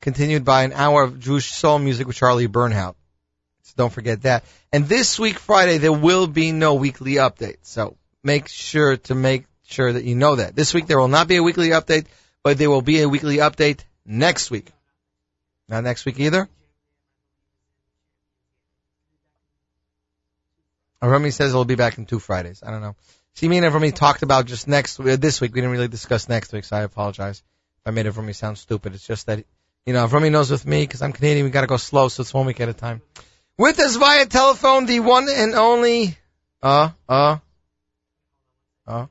[0.00, 2.94] Continued by an hour of Jewish soul music with Charlie Bernhaut.
[3.62, 4.44] So don't forget that.
[4.72, 7.58] And this week, Friday, there will be no weekly update.
[7.62, 10.54] So make sure to make sure that you know that.
[10.54, 12.06] This week, there will not be a weekly update,
[12.42, 14.70] but there will be a weekly update next week.
[15.68, 16.48] Not next week either.
[21.00, 22.62] Remy says it'll be back in two Fridays.
[22.64, 22.94] I don't know.
[23.34, 25.52] See, me and Remy talked about just next uh, this week.
[25.52, 27.42] We didn't really discuss next week, so I apologize
[27.80, 28.94] if I made Remy sound stupid.
[28.94, 29.44] It's just that
[29.86, 32.20] you know, if knows with me because I'm Canadian, we got to go slow, so
[32.20, 33.02] it's one week at a time.
[33.58, 36.16] With us via telephone, the one and only
[36.62, 37.38] uh uh
[38.86, 39.06] uh.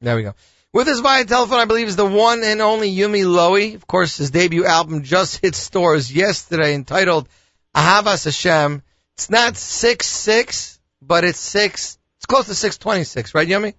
[0.00, 0.34] There we go.
[0.72, 3.74] With us via telephone, I believe, is the one and only Yumi Lowy.
[3.74, 7.28] Of course, his debut album just hit stores yesterday, entitled
[7.74, 8.82] Ahavas Hashem.
[9.14, 11.98] It's not six six, but it's six.
[12.18, 13.74] It's close to six twenty six, right, Yumi?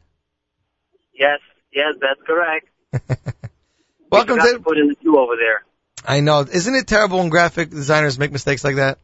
[1.13, 1.39] Yes,
[1.74, 2.70] yes, that's correct.
[4.11, 4.59] Welcome you to.
[4.59, 5.63] put in the two over there.
[6.05, 6.41] I know.
[6.41, 8.99] Isn't it terrible when graphic designers make mistakes like that?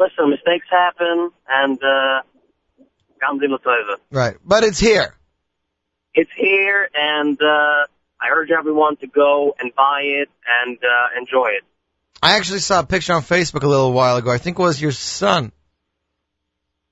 [0.00, 2.22] Listen, mistakes happen, and uh,
[3.22, 3.96] Gamze Latova.
[4.10, 4.36] Right.
[4.42, 5.14] But it's here.
[6.14, 7.84] It's here, and uh,
[8.18, 10.30] I urge everyone to go and buy it
[10.64, 11.64] and uh, enjoy it.
[12.22, 14.30] I actually saw a picture on Facebook a little while ago.
[14.30, 15.52] I think it was your son.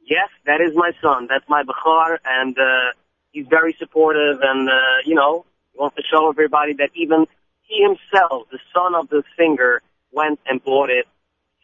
[0.05, 1.29] Yes, that is my son.
[1.31, 2.93] That's my Bachar, and uh,
[3.33, 4.73] he's very supportive, and uh,
[5.07, 7.27] you know, he wants to show everybody that even
[7.63, 9.81] he himself, the son of the singer,
[10.13, 11.07] went and bought it.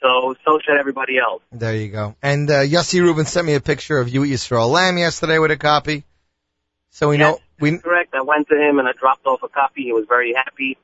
[0.05, 1.43] So, so should everybody else.
[1.51, 2.15] There you go.
[2.23, 5.51] And uh, Yossi Rubin sent me a picture of you at Yisrael Lamm yesterday with
[5.51, 6.05] a copy.
[6.91, 8.15] So we know we Correct.
[8.15, 9.85] I went to him and I dropped off a copy.
[9.85, 10.77] He was very happy,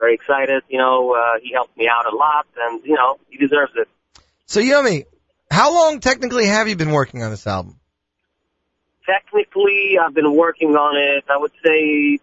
[0.00, 0.64] very excited.
[0.68, 3.88] You know, uh, he helped me out a lot, and you know, he deserves it.
[4.46, 5.04] So Yumi,
[5.52, 7.78] how long technically have you been working on this album?
[9.06, 11.24] Technically, I've been working on it.
[11.30, 12.18] I would say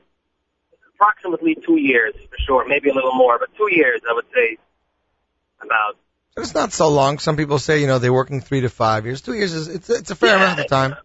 [0.93, 4.57] approximately two years for sure, maybe a little more, but two years I would say
[5.61, 5.95] about.
[6.37, 7.19] It's not so long.
[7.19, 9.21] Some people say, you know, they're working three to five years.
[9.21, 10.95] Two years is it's it's a fair amount of time.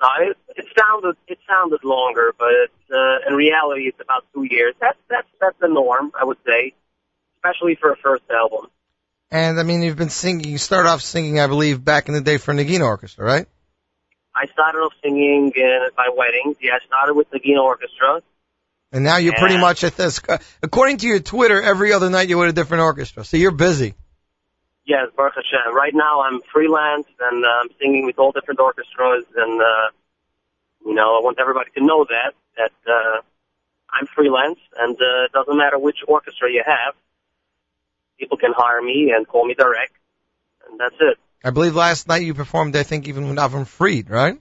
[0.00, 4.44] No, it, it sounded it sounded longer, but it's, uh, in reality, it's about two
[4.44, 4.74] years.
[4.80, 6.74] That's that's that's the norm, I would say,
[7.38, 8.70] especially for a first album.
[9.32, 10.44] And I mean, you've been singing.
[10.44, 13.46] You started off singing, I believe, back in the day for Neginah Orchestra, right?
[14.34, 16.56] I started off singing uh, at my weddings.
[16.60, 18.22] Yeah, I started with the Gino Orchestra.
[18.92, 20.20] And now you're pretty much at this.
[20.62, 23.94] According to your Twitter, every other night you're with a different orchestra, so you're busy.
[24.84, 25.74] Yes, Baruch Hashem.
[25.74, 29.90] Right now, I'm freelance and uh, I'm singing with all different orchestras, and uh,
[30.84, 33.20] you know, I want everybody to know that that uh,
[33.90, 36.94] I'm freelance, and uh, it doesn't matter which orchestra you have.
[38.18, 39.92] People can hire me and call me direct,
[40.68, 41.18] and that's it.
[41.42, 44.38] I believe last night you performed, I think, even with Avram Fried, right?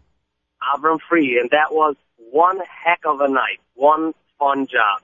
[0.75, 5.01] Avram Fried, and that was one heck of a night, one fun job.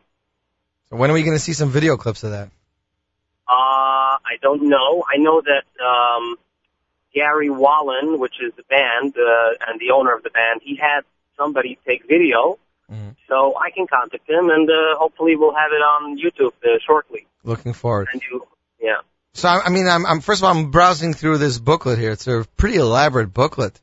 [0.90, 2.50] So when are we going to see some video clips of that?
[3.48, 5.04] Uh, I don't know.
[5.08, 6.38] I know that um,
[7.14, 11.02] Gary Wallen, which is the band uh, and the owner of the band, he had
[11.38, 12.58] somebody take video,
[13.28, 17.26] so I can contact him, and uh, hopefully we'll have it on YouTube uh, shortly.
[17.44, 18.08] Looking forward.
[18.14, 18.46] And you,
[18.80, 19.00] yeah.
[19.34, 22.12] So I I mean, I'm, I'm first of all, I'm browsing through this booklet here.
[22.12, 23.80] It's a pretty elaborate booklet.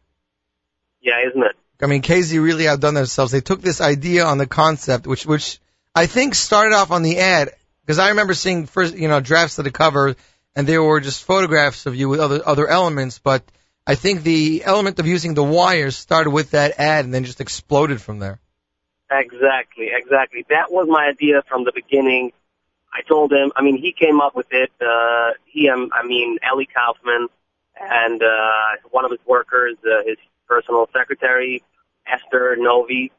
[1.00, 1.56] Yeah, isn't it?
[1.80, 3.32] I mean, KZ really outdone themselves.
[3.32, 5.58] They took this idea on the concept, which which
[5.94, 7.50] I think started off on the ad,
[7.82, 10.16] because I remember seeing first, you know, drafts of the cover,
[10.54, 13.18] and there were just photographs of you with other other elements.
[13.18, 13.42] But
[13.86, 17.40] I think the element of using the wires started with that ad, and then just
[17.40, 18.40] exploded from there.
[19.10, 20.44] Exactly, exactly.
[20.48, 22.32] That was my idea from the beginning.
[22.94, 24.70] I told him, I mean, he came up with it.
[24.80, 27.28] Uh, he, um, I mean, Ellie Kaufman
[27.80, 31.62] and uh, one of his workers, uh, his personal secretary,
[32.06, 33.12] Esther Novi,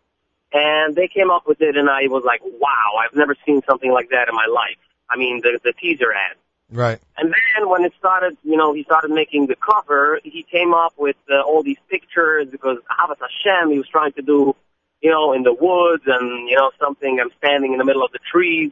[0.54, 3.92] and they came up with it, and I was like, wow, I've never seen something
[3.92, 4.78] like that in my life.
[5.10, 6.38] I mean, the the teaser ad.
[6.74, 7.00] Right.
[7.18, 10.94] And then when it started, you know, he started making the cover, he came up
[10.98, 14.56] with uh, all these pictures because Ahavas Hashem, he was trying to do,
[15.02, 18.12] you know, in the woods and, you know, something, I'm standing in the middle of
[18.12, 18.72] the trees.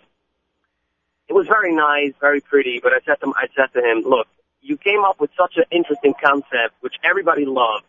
[1.27, 4.01] It was very nice, very pretty, but I said to him, I said to him,
[4.01, 4.27] look,
[4.61, 7.85] you came up with such an interesting concept, which everybody loved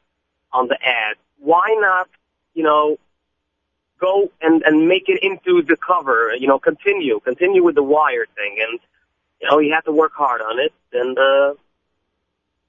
[0.53, 1.17] on the ad.
[1.39, 2.09] Why not,
[2.53, 2.99] you know,
[4.03, 8.27] go and, and make it into the cover, you know, continue, continue with the wire
[8.35, 8.59] thing.
[8.61, 8.81] And,
[9.41, 11.55] you know, he had to work hard on it, and uh,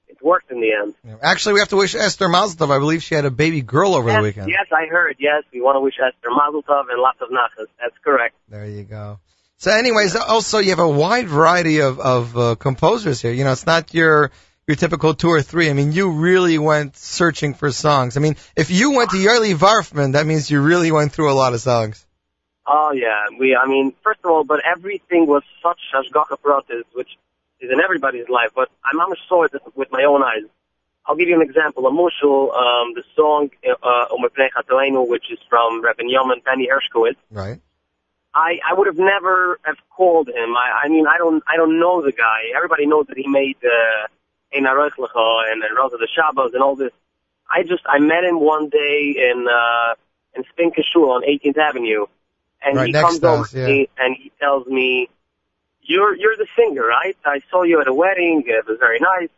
[0.08, 0.94] it worked in the end.
[1.22, 2.74] Actually, we have to wish Esther Mazel Tov.
[2.74, 4.48] I believe she had a baby girl over yes, the weekend.
[4.48, 5.16] yes, I heard.
[5.18, 7.66] Yes, we want to wish Esther Mazel Tov and lots of nachas.
[7.80, 8.34] That's correct.
[8.48, 9.18] There you go.
[9.58, 13.32] So, anyways, also you have a wide variety of of uh, composers here.
[13.32, 14.30] You know, it's not your
[14.66, 15.68] your typical two or three.
[15.70, 18.16] I mean, you really went searching for songs.
[18.16, 21.34] I mean, if you went to Yerli Varfman, that means you really went through a
[21.34, 22.06] lot of songs.
[22.66, 23.54] Oh yeah, we.
[23.54, 27.10] I mean, first of all, but everything was such hashgacha pratis, which
[27.60, 28.52] is in everybody's life.
[28.54, 30.44] But I'm not saw it with my own eyes.
[31.06, 31.86] I'll give you an example.
[31.86, 33.50] A mushal, um, the song
[33.82, 37.16] uh, "Umepnei Chatoenu," which is from Rabbi Yoman Benny Hershkowitz.
[37.30, 37.60] Right.
[38.34, 40.56] I I would have never have called him.
[40.56, 42.52] I I mean I don't I don't know the guy.
[42.56, 44.06] Everybody knows that he made uh,
[44.54, 46.92] Ein Aroch Lecha and, and Rosa the Shabbos and all this.
[47.50, 49.94] I just I met him one day in uh
[50.34, 52.06] in Spinka Shul on 18th Avenue,
[52.62, 55.08] and Right he comes over us, to me and he tells me,
[55.82, 57.16] "You're you're the singer, right?
[57.24, 58.44] I saw you at a wedding.
[58.46, 59.28] It was very nice."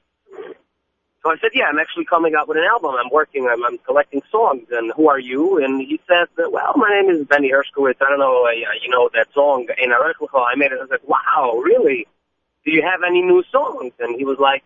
[1.22, 2.94] So I said, "Yeah, I'm actually coming out with an album.
[2.94, 3.48] I'm working.
[3.50, 4.68] I'm, I'm collecting songs.
[4.70, 8.00] And who are you?" And he said, "Well, my name is Benny Hershkowitz.
[8.00, 10.44] I don't know, uh, you know that song Ein Aroch Lecha.
[10.46, 12.06] I made it." I was like, "Wow, really?
[12.64, 14.62] Do you have any new songs?" And he was like,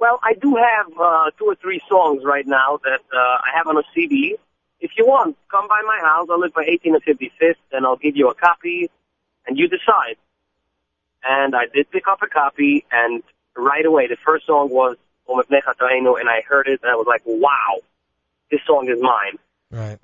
[0.00, 3.66] Well, I do have uh, two or three songs right now that uh, I have
[3.66, 4.34] on a CD.
[4.80, 6.26] If you want, come by my house.
[6.30, 8.90] I live by 18 and 55th, and I'll give you a copy,
[9.46, 10.16] and you decide.
[11.22, 13.22] And I did pick up a copy, and
[13.54, 14.96] right away, the first song was
[15.28, 17.80] Om Epnecha Ta'enu, and I heard it, and I was like, wow,
[18.50, 19.38] this song is mine.
[19.70, 19.98] Right.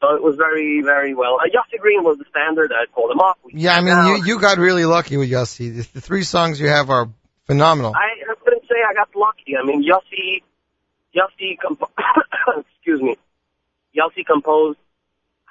[0.00, 1.36] So it was very, very well.
[1.38, 2.72] Uh, Yossi Green was the standard.
[2.72, 3.38] I called him up.
[3.44, 5.76] We Yeah, I mean, you, you got really lucky with Yossi.
[5.76, 7.10] The, the three songs you have are
[7.46, 7.92] phenomenal.
[7.94, 8.24] I
[8.74, 9.56] say I got lucky.
[9.56, 10.42] I mean, Yossi,
[11.14, 11.90] Yossi, comp-
[12.76, 13.16] excuse me,
[13.96, 14.78] Yossi composed,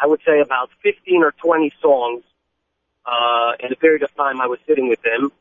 [0.01, 2.23] I would say about 15 or 20 songs,
[3.05, 5.31] uh, in the period of time I was sitting with him.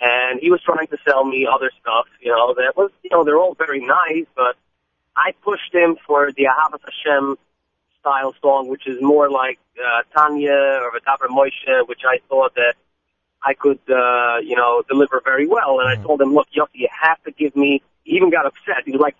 [0.00, 3.24] And he was trying to sell me other stuff, you know, that was, you know,
[3.24, 4.56] they're all very nice, but
[5.16, 7.36] I pushed him for the Ahavas Hashem
[8.00, 10.52] style song, which is more like, uh, Tanya
[10.82, 12.74] or V'daber Moshe, which I thought that
[13.44, 15.80] I could, uh, you know, deliver very well.
[15.80, 18.84] And I told him, look, Yossi, you have to give me, he even got upset.
[18.86, 19.16] He was like,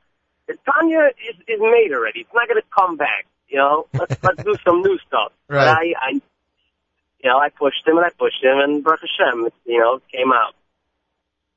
[0.65, 2.21] Tanya is, is made already.
[2.21, 3.27] It's not going to come back.
[3.49, 5.33] You know, let's, let's do some new stuff.
[5.49, 5.95] But I, Right.
[6.01, 10.01] I, you know, I pushed him and I pushed him and Baruch Hashem, you know,
[10.13, 10.55] came out.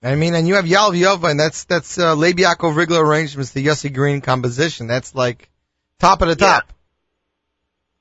[0.04, 3.52] I mean, and you have Yal Yova, and that's that's uh, Leib Yaakov Rigler arrangements,
[3.52, 4.86] the Yossi Green composition.
[4.86, 5.50] That's like
[6.00, 6.72] top of the top.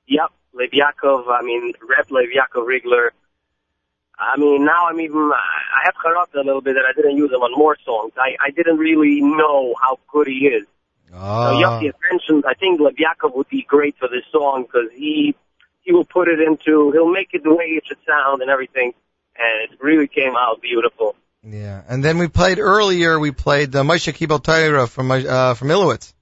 [0.05, 0.21] Yeah.
[0.21, 3.09] Yep, Leib Yaakov, I mean, Rep Leib Yaakov Rigler.
[4.19, 7.31] I mean, now I'm even, I have Charata a little bit that I didn't use
[7.31, 8.13] him on more songs.
[8.17, 10.65] I, I didn't really know how good he is.
[11.09, 11.61] So Oh.
[11.63, 12.49] Yossi had mentioned, ah.
[12.49, 15.35] I think Leib Yaakov would be great for this song because he,
[15.81, 18.93] he will put it into, he'll make it the way it should sound and everything.
[19.37, 21.15] And it really came out beautiful.
[21.43, 23.19] Yeah, and then we played earlier.
[23.19, 26.13] We played uh, the Moshe Kibbel Torah from uh, from Ilowitz.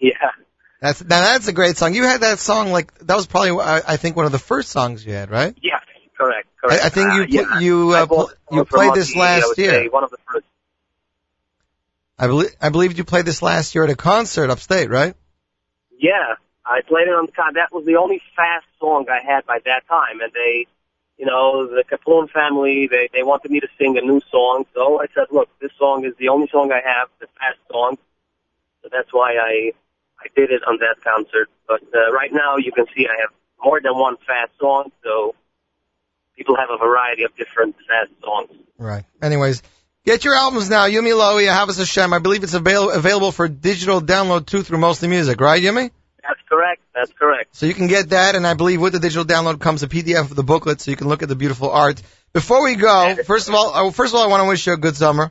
[0.00, 0.14] Yeah.
[0.80, 1.94] That's now that's a great song.
[1.94, 4.70] You had that song like that was probably I, I think one of the first
[4.70, 5.54] songs you had, right?
[5.62, 5.82] Yes,
[6.22, 6.82] correct, correct.
[6.82, 9.90] I, I think Uh, you yeah, you uh, pl- you played this last year.
[9.90, 10.46] One of the first.
[12.18, 15.14] I believe I believe you played this last year at a concert upstate, right?
[15.98, 17.54] Yeah, I played it on the con.
[17.54, 20.66] That was the only fast song I had by that time, and they,
[21.18, 25.00] you know, the Kaplan family, they they wanted me to sing a new song, so
[25.00, 27.98] I said, look, this song is the only song I have, the fast song,
[28.82, 29.72] so that's why I
[30.20, 31.48] I did it on that concert.
[31.66, 33.30] But uh, right now, you can see I have
[33.64, 35.34] more than one fast song, so
[36.36, 38.50] people have a variety of different fast songs.
[38.78, 39.04] Right.
[39.20, 39.62] Anyways,
[40.04, 40.86] get your albums now.
[40.86, 42.12] Yumi Lowy, Havas Hashem.
[42.12, 45.90] I believe it's avail- available for digital download too through Mostly Music, right, Yumi?
[46.22, 46.82] That's correct.
[46.94, 47.56] That's correct.
[47.56, 50.30] So you can get that, and I believe with the digital download comes a PDF
[50.30, 52.00] of the booklet, so you can look at the beautiful art.
[52.32, 54.72] Before we go, first of all, uh, first of all, I want to wish you
[54.72, 55.30] a good summer.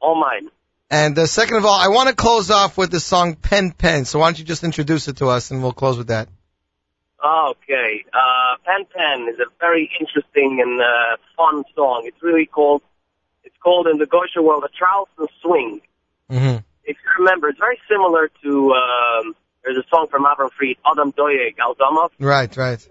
[0.00, 0.48] All mine.
[0.88, 4.04] And uh, second of all, I want to close off with the song Pen Pen.
[4.04, 6.28] So why don't you just introduce it to us, and we'll close with that.
[7.26, 8.04] Okay.
[8.12, 12.02] Uh, Pen Pen is a very interesting and uh, fun song.
[12.04, 12.82] It's really called,
[13.42, 15.80] it's called in the Gosha world a Charleston Swing.
[16.30, 16.58] Mm-hmm.
[16.84, 19.34] If you remember, it's very similar to, um,
[19.64, 22.10] there's a song from Avram Fried, Adam Doye Galdamov.
[22.20, 22.88] Right, right.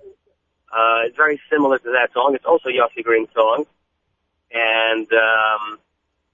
[0.70, 2.34] Uh, it's very similar to that song.
[2.36, 3.66] It's also a Yossi Green song.
[4.52, 5.80] And, um,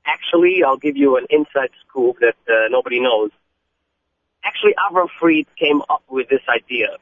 [0.06, 3.30] actually, I'll give you an inside scoop that uh, nobody knows.
[4.44, 6.98] Actually, Avram Fried came up with this idea.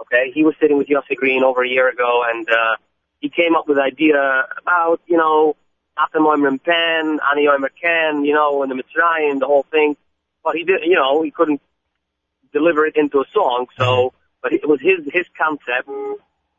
[0.00, 2.76] Okay, he was sitting with Yossi Green over a year ago, and uh,
[3.20, 5.56] he came up with the idea about, you know,
[5.98, 9.96] Atem Oimrim Pen, Ani Oimer Ken, you know, and the Mitzrayim, the whole thing.
[10.42, 11.60] But he did, you know, he couldn't
[12.52, 15.88] deliver it into a song, so, but it was his, his concept.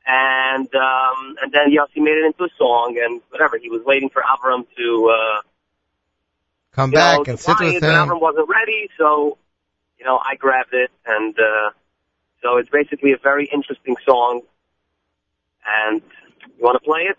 [0.05, 4.09] And, um, and then Yossi made it into a song, and whatever, he was waiting
[4.09, 5.41] for Avram to, uh,
[6.73, 7.89] Come back know, and sit with him.
[7.89, 9.37] Avram wasn't ready, so,
[9.99, 11.71] you know, I grabbed it, and, uh,
[12.41, 14.41] so it's basically a very interesting song.
[15.65, 16.01] And
[16.41, 17.17] you want to play it?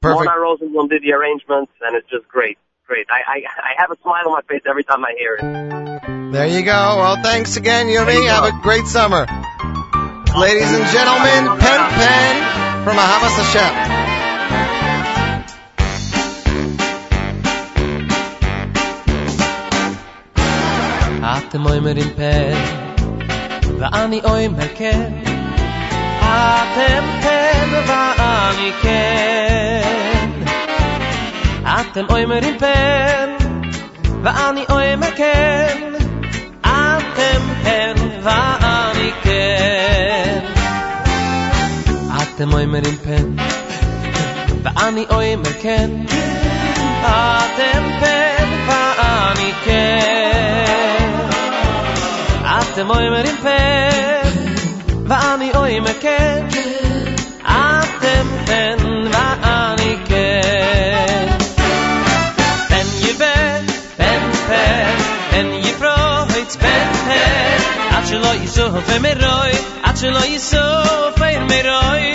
[0.00, 0.24] Perfect.
[0.24, 2.58] Mona Rosenblum did the arrangements, and it's just great.
[2.86, 3.06] Great.
[3.10, 6.32] I, I, I have a smile on my face every time I hear it.
[6.32, 6.72] There you go.
[6.72, 8.26] Well, thanks again, Yumi.
[8.28, 9.26] Have a great summer.
[9.28, 10.40] Awesome.
[10.40, 14.02] Ladies and gentlemen, Pen Pen from Ahavas Hashem.
[21.22, 22.91] אתם אומרים פן
[23.82, 25.12] ואני אומר כן.
[26.20, 30.30] אתם פן ואני כן.
[31.62, 33.30] אתם אומרים פן,
[34.22, 35.78] ואני אומר כן.
[36.60, 40.38] אתם פן ואני כן.
[42.22, 43.34] אתם אומרים פן,
[44.62, 45.90] ואני אומר כן.
[47.00, 50.21] אתם פן ואני כן.
[52.74, 56.46] te moimer in pen va ani oy me ken
[57.54, 58.80] atem pen
[59.14, 61.28] va ani ken
[62.70, 63.68] pen je ben
[63.98, 64.96] pen pen
[65.32, 65.98] pen je pro
[66.40, 67.60] it's pen pen
[67.98, 69.52] at shlo iso fe meroy
[69.90, 70.64] at shlo iso
[71.20, 72.11] fe meroy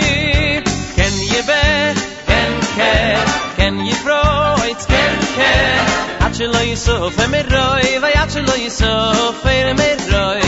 [6.38, 10.42] chlo yosof em er roy vay at chlo yosof er em er roy.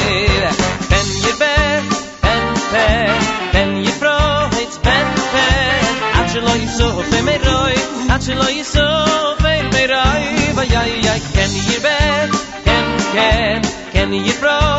[0.91, 1.55] Ken ye be
[2.27, 2.45] ken
[3.55, 4.19] ken ye pro
[4.63, 5.49] it's ben pe
[6.21, 7.75] at chlo yosof em roy
[8.15, 9.43] at chlo yosof
[10.59, 11.99] vay ay ay ken ye be
[12.67, 12.87] ken
[13.17, 13.63] ken
[13.93, 14.71] ken ye ken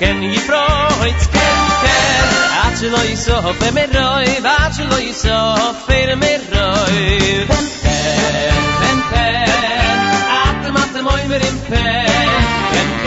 [0.00, 2.28] ken i froits ken ken.
[2.64, 5.38] Ach lo i so fe me roi ach lo i so
[5.86, 10.00] fe me roi ken ken ken ken.
[10.38, 12.40] Ach mat moi mer im pen
[12.72, 12.99] ken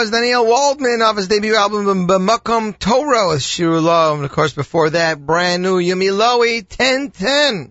[0.00, 4.14] was Daniel Waldman off his debut album B'Makom Torah with Shiru Lo.
[4.14, 7.70] And of course before that, brand new Yumi Lowy 1010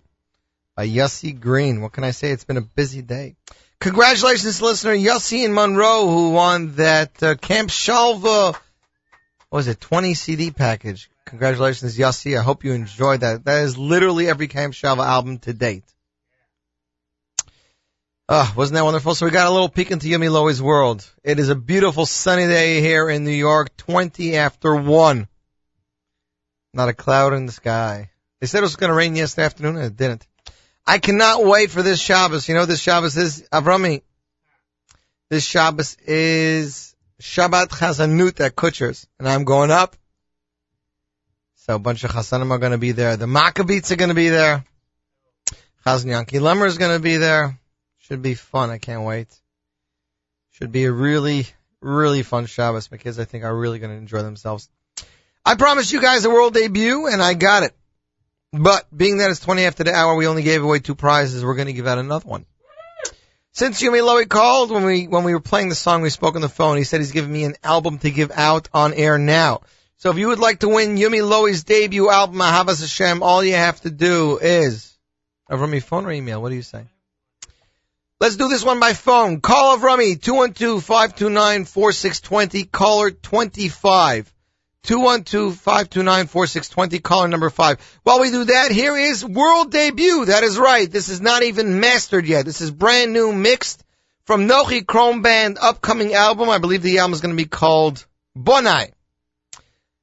[0.76, 1.81] by Yossi Green.
[1.81, 2.30] What can I say?
[2.30, 3.35] It's been a busy day.
[3.80, 8.61] Congratulations listener Yossi in Monroe who won that uh, Camp Shalva, what
[9.49, 11.10] was it, 20 CD package.
[11.26, 12.38] Congratulations Yossi.
[12.38, 13.45] I hope you enjoyed that.
[13.45, 15.85] That is literally every Camp Shalva album to date.
[18.31, 19.15] Ah, wasn't that wonderful?
[19.15, 21.03] So we got a little peek into Yumi Lowy's world.
[21.23, 25.27] It is a beautiful sunny day here in New York, 20 after 1.
[26.72, 28.11] Not a cloud in the sky.
[28.39, 30.27] They said it was going to rain yesterday afternoon and it didn't.
[30.85, 32.47] I cannot wait for this Shabbos.
[32.47, 34.03] You know this Shabbos is, Avrami?
[35.31, 39.07] This Shabbos is Shabbat Chazanut at Kutsher's.
[39.18, 39.95] And I'm going up.
[41.56, 43.18] So a bunch of Chasanim are going to be there.
[43.18, 44.64] The Maccabees are going to be there.
[45.84, 47.60] Chazan Yanki Lemmer is going to be there.
[48.10, 48.72] Should be fun.
[48.72, 49.27] I can't wait.
[50.53, 51.45] Should be a really,
[51.80, 52.90] really fun Shabbos.
[52.90, 54.68] My kids, I think, are really going to enjoy themselves.
[55.45, 57.76] I promised you guys a world debut, and I got it.
[58.52, 61.45] But being that it's 20 after the hour, we only gave away two prizes.
[61.45, 62.48] We're going to give out another one.
[63.52, 66.41] Since Yumi Lowy called when we when we were playing the song, we spoke on
[66.41, 66.77] the phone.
[66.77, 69.61] He said he's giving me an album to give out on air now.
[69.98, 73.53] So if you would like to win Yumi Lowy's debut album, Ahavas Hashem, all you
[73.53, 74.98] have to do is
[75.48, 76.41] over me phone or email.
[76.41, 76.86] What do you say?
[78.22, 79.40] Let's do this one by phone.
[79.40, 84.34] Call of Rummy, 212-529-4620, caller 25.
[84.84, 88.00] 212-529-4620, caller number 5.
[88.04, 90.26] While we do that, here is world debut.
[90.26, 90.91] That is right.
[90.91, 92.44] This is not even mastered yet.
[92.44, 93.86] This is brand new mixed
[94.26, 96.50] from Nochi Krohn Band upcoming album.
[96.50, 98.06] I believe the album is going to be called
[98.38, 98.91] Bonai.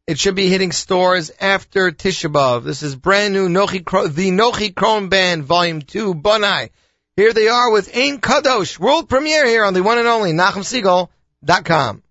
[0.07, 2.65] It should be hitting stores after Tisha B'Av.
[2.65, 3.85] This is brand new Nochi,
[4.15, 6.71] the Nochi Krohn Band Volume 2, Bonai.
[7.17, 12.03] Here they are with Ain Kadosh, world premiere here on the one and only NachumSiegel.com.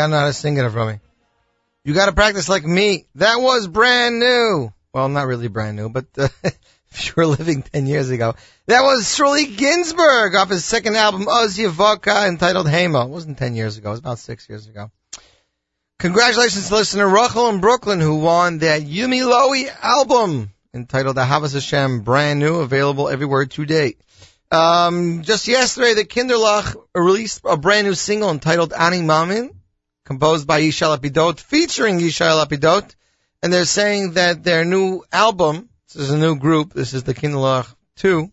[0.00, 0.98] Gotta know how to sing it for me.
[1.84, 3.04] You gotta practice like me.
[3.16, 4.72] That was brand new.
[4.94, 6.28] Well, not really brand new, but uh,
[6.90, 8.34] if you were living 10 years ago.
[8.64, 13.04] That was Shirley Ginsburg off his second album, Oz Yavoka, entitled Hema.
[13.04, 14.90] It wasn't 10 years ago, it was about 6 years ago.
[15.98, 22.00] Congratulations to listener Rachel in Brooklyn who won that Yumi Lowy album entitled Ahavas Hashem,
[22.00, 23.96] brand new, available everywhere today.
[24.50, 29.59] Um, just yesterday, the Kinderlach released a brand new single entitled Ani Mamin,
[30.10, 32.96] composed by Yishai Lapidot, featuring Yishai Lapidot,
[33.44, 37.14] and they're saying that their new album, this is a new group, this is the
[37.14, 38.28] Kinderlach 2,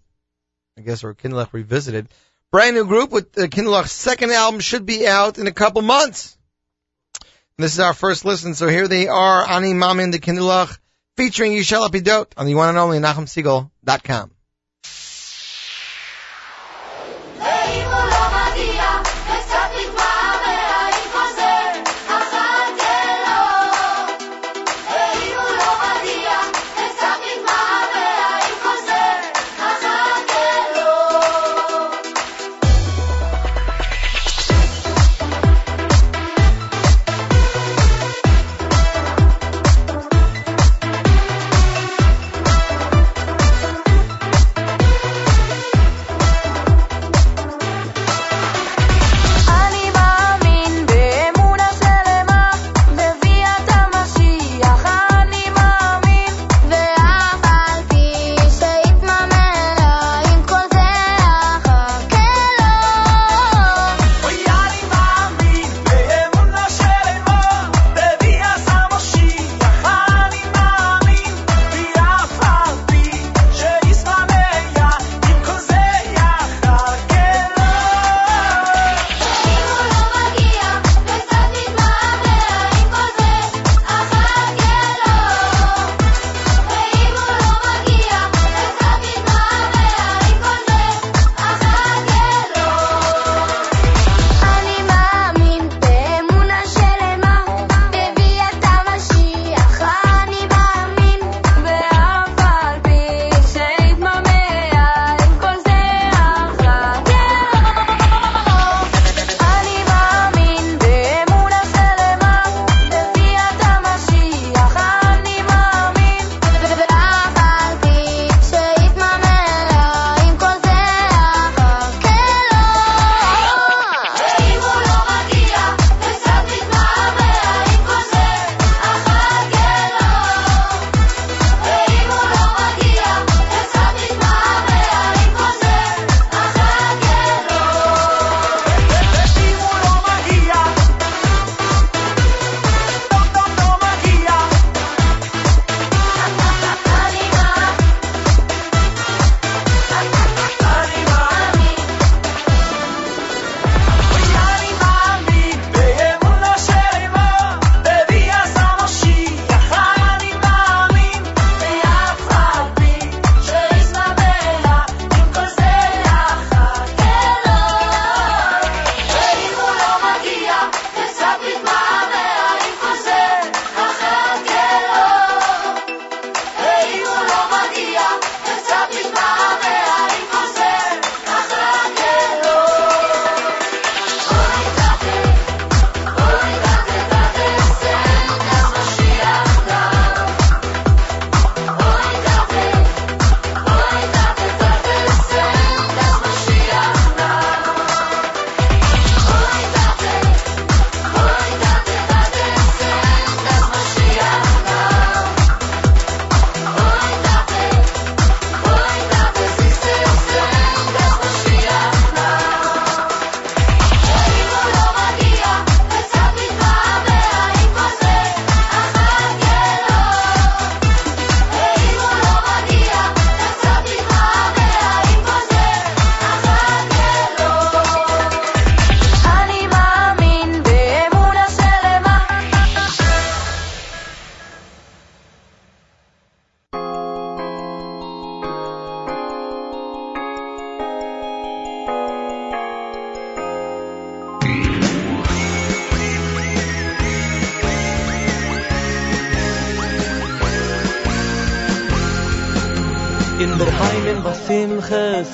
[0.75, 2.07] I guess, or Kinderlach Revisited,
[2.51, 6.35] brand new group with the Kinderlach's second album should be out in a couple months.
[7.21, 10.79] And this is our first listen, so here they are, Ani Mamin, the Kinderlach,
[11.15, 14.31] featuring Yishai Lapidot on the one and only NachumSiegel.com.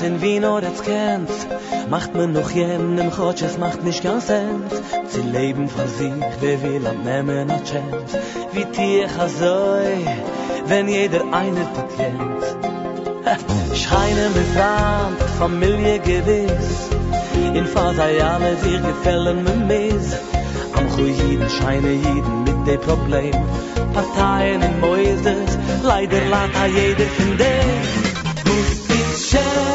[0.04, 1.30] in Wien oder jetzt kennt
[1.90, 4.72] Macht man noch jenem Gott, es macht nicht ganz Sens
[5.08, 8.20] Sie leben von sich, wer will abnehmen a Chance?
[8.52, 10.06] Wie Tier Chazoi,
[10.68, 12.46] wenn jeder einer tut jens
[13.74, 16.90] Scheine mit Wand, Familie gewiss.
[17.54, 20.14] In Fasai alle sich gefällen me mis
[20.76, 23.36] Am Jeden scheine jeden mit de Problem.
[23.94, 28.04] Parteien in Moises, leider lat a jeder von dem
[28.46, 29.73] Wus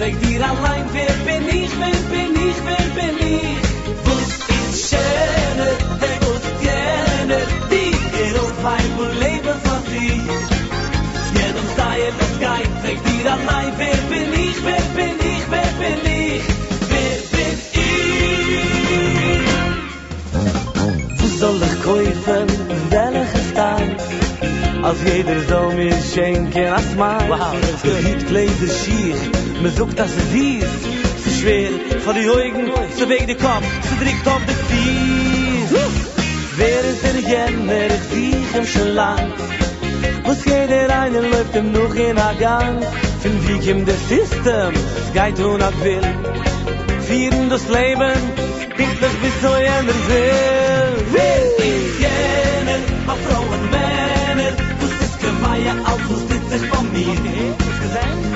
[0.00, 3.60] frag dir allein Wer bin ich, wer bin ich, wer bin ich?
[4.06, 5.68] Wus ist schöne,
[6.04, 7.40] oi wus ist jene
[7.70, 10.24] Die hier auf Heim und Leben von sich
[11.38, 15.44] Ja noch sei es was geil, frag dir allein Wer bin ich, wer bin ich,
[15.54, 16.44] wer bin ich?
[16.92, 17.90] Wer bin ich?
[21.18, 22.46] Wo soll ich kaufen,
[22.90, 23.90] welche Stein?
[24.82, 30.28] Als jeder soll mir schenken, als mein wow, Gehit Gläser schier, me sucht das es
[30.32, 30.64] dies
[31.22, 31.70] Zu schwer,
[32.04, 35.70] von die Augen, zu weg die Kopf, zu drückt auf die Fies.
[36.56, 39.32] Wer ist der Jenner, ich sieh ihm schon lang
[40.24, 42.82] Was jeder eine läuft ihm noch in a Gang.
[43.22, 46.08] Find wie kim der System, es geht und ab will.
[47.06, 48.18] Vieren das Leben,
[48.78, 50.92] dichtlich bis so jener will.
[51.14, 52.80] Wer ist jener,
[53.12, 54.54] a Frauen, Männer.
[54.80, 58.29] Was ist gemeine, als was dit sich von mir Jener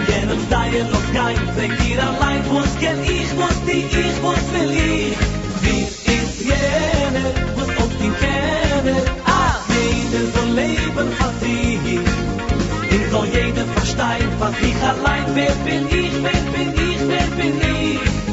[0.49, 5.17] sei los kein, sag dir allein Was kenn ich, was die ich, was will ich
[5.63, 5.83] Wie
[6.17, 12.01] ist jener, was auf den Kenner Ah, jeder soll leben von sich
[12.91, 17.55] Den soll jeder verstehen, was ich allein Wer bin ich, wer bin ich, wer bin
[17.61, 18.24] ich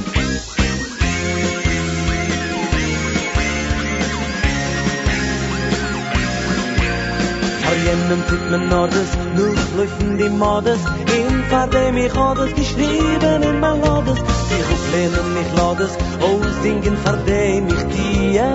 [7.92, 9.02] kennen tut men nur nu
[9.38, 10.84] nur laufen die modes
[11.18, 14.20] in far de mi hod es geschrieben in mein lodes
[14.52, 15.98] die ruflenen mich lodes
[16.28, 18.54] oh singen far de mi ja?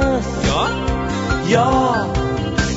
[1.54, 2.06] Ja.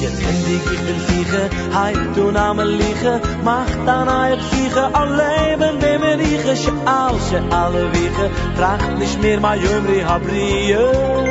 [0.02, 1.46] Jetzt kenn dich, ich bin sicher,
[1.78, 3.14] heit du na me liege,
[3.44, 6.72] mach da na ich allein wenn de me riege, sche
[7.62, 11.29] alle wiege, tracht nisch mehr, ma jömri ha brie.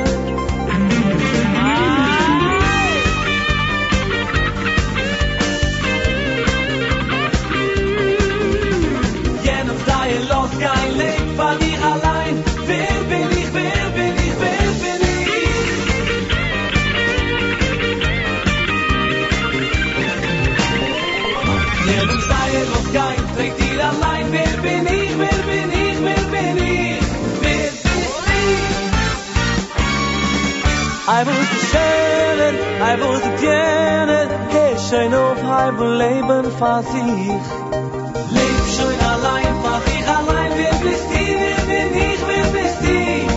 [31.10, 37.44] I was the schönen, I was the jenen Hey, schön auf halb Leben fast ich
[38.36, 43.28] Leb schön allein, mach ich allein Wer bist du, wer bin ich, wer bist ich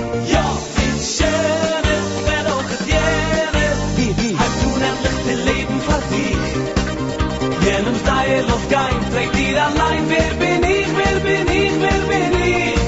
[7.65, 12.33] Jenem sei los kein, trägt dir allein Wer bin ich, wer bin ich, wer bin
[12.41, 12.80] ich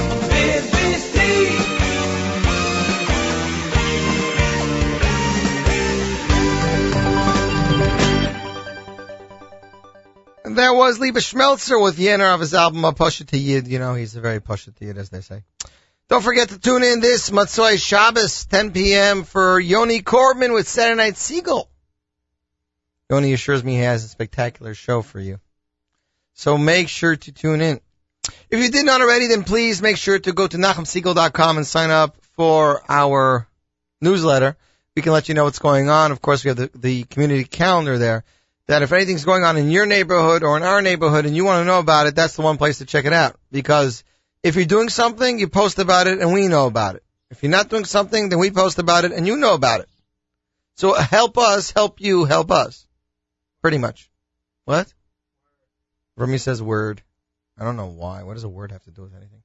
[10.64, 13.68] That was Lipa Schmeltzer with Yenner of his album A Pusha to Yid.
[13.68, 15.42] You know, he's a very Pusha to Yid, as they say.
[16.08, 19.24] Don't forget to tune in this Motzei Shabbos, 10 p.m.
[19.24, 21.68] for Yoni Corbin with Saturday Night Seagull.
[23.10, 25.38] Yoni assures me he has a spectacular show for you.
[26.32, 27.80] So make sure to tune in.
[28.48, 31.90] If you did not already, then please make sure to go to NachumSegal.com and sign
[31.90, 33.46] up for our
[34.00, 34.56] newsletter.
[34.96, 36.10] We can let you know what's going on.
[36.10, 38.24] Of course, we have the, the community calendar there.
[38.66, 41.60] That if anything's going on in your neighborhood or in our neighborhood and you want
[41.60, 43.36] to know about it, that's the one place to check it out.
[43.52, 44.04] Because
[44.42, 47.02] if you're doing something, you post about it and we know about it.
[47.30, 49.88] If you're not doing something, then we post about it and you know about it.
[50.76, 52.86] So help us, help you, help us.
[53.62, 54.10] Pretty much.
[54.64, 54.92] What?
[56.16, 57.02] Remy says word.
[57.58, 58.24] I don't know why.
[58.24, 59.42] What does a word have to do with anything?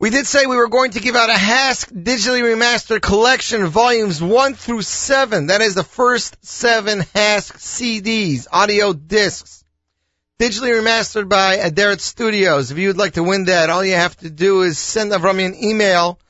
[0.00, 4.22] We did say we were going to give out a HASC digitally remastered collection, volumes
[4.22, 5.48] one through seven.
[5.48, 9.64] That is the first seven HASC CDs, audio discs,
[10.38, 12.70] digitally remastered by Aderet Studios.
[12.70, 15.46] If you would like to win that, all you have to do is send Avrami
[15.46, 16.20] an email,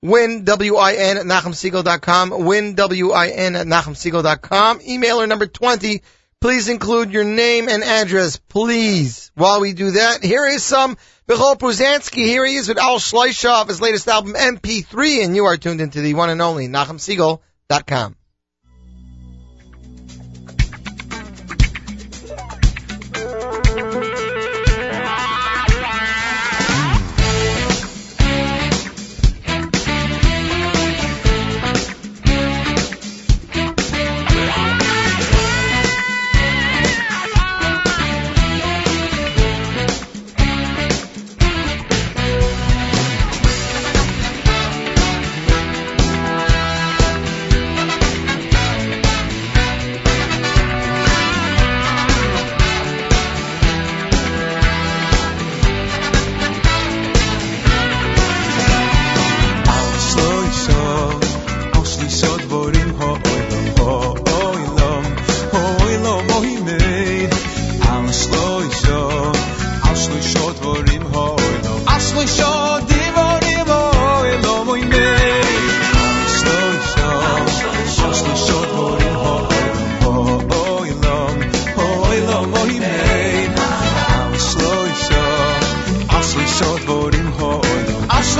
[0.00, 4.80] win, W-I-N, at NachumSegal.com, win, W-I-N, at NachumSegal.com.
[4.80, 6.00] Emailer number 20.
[6.40, 9.30] Please include your name and address, please.
[9.34, 10.96] While we do that, here is some
[11.28, 12.24] Michoel Pruzansky.
[12.24, 15.82] Here he is with Al Schleisha of his latest album, MP3, and you are tuned
[15.82, 18.16] into the one and only NachumSegal.com.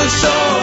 [0.09, 0.58] soul.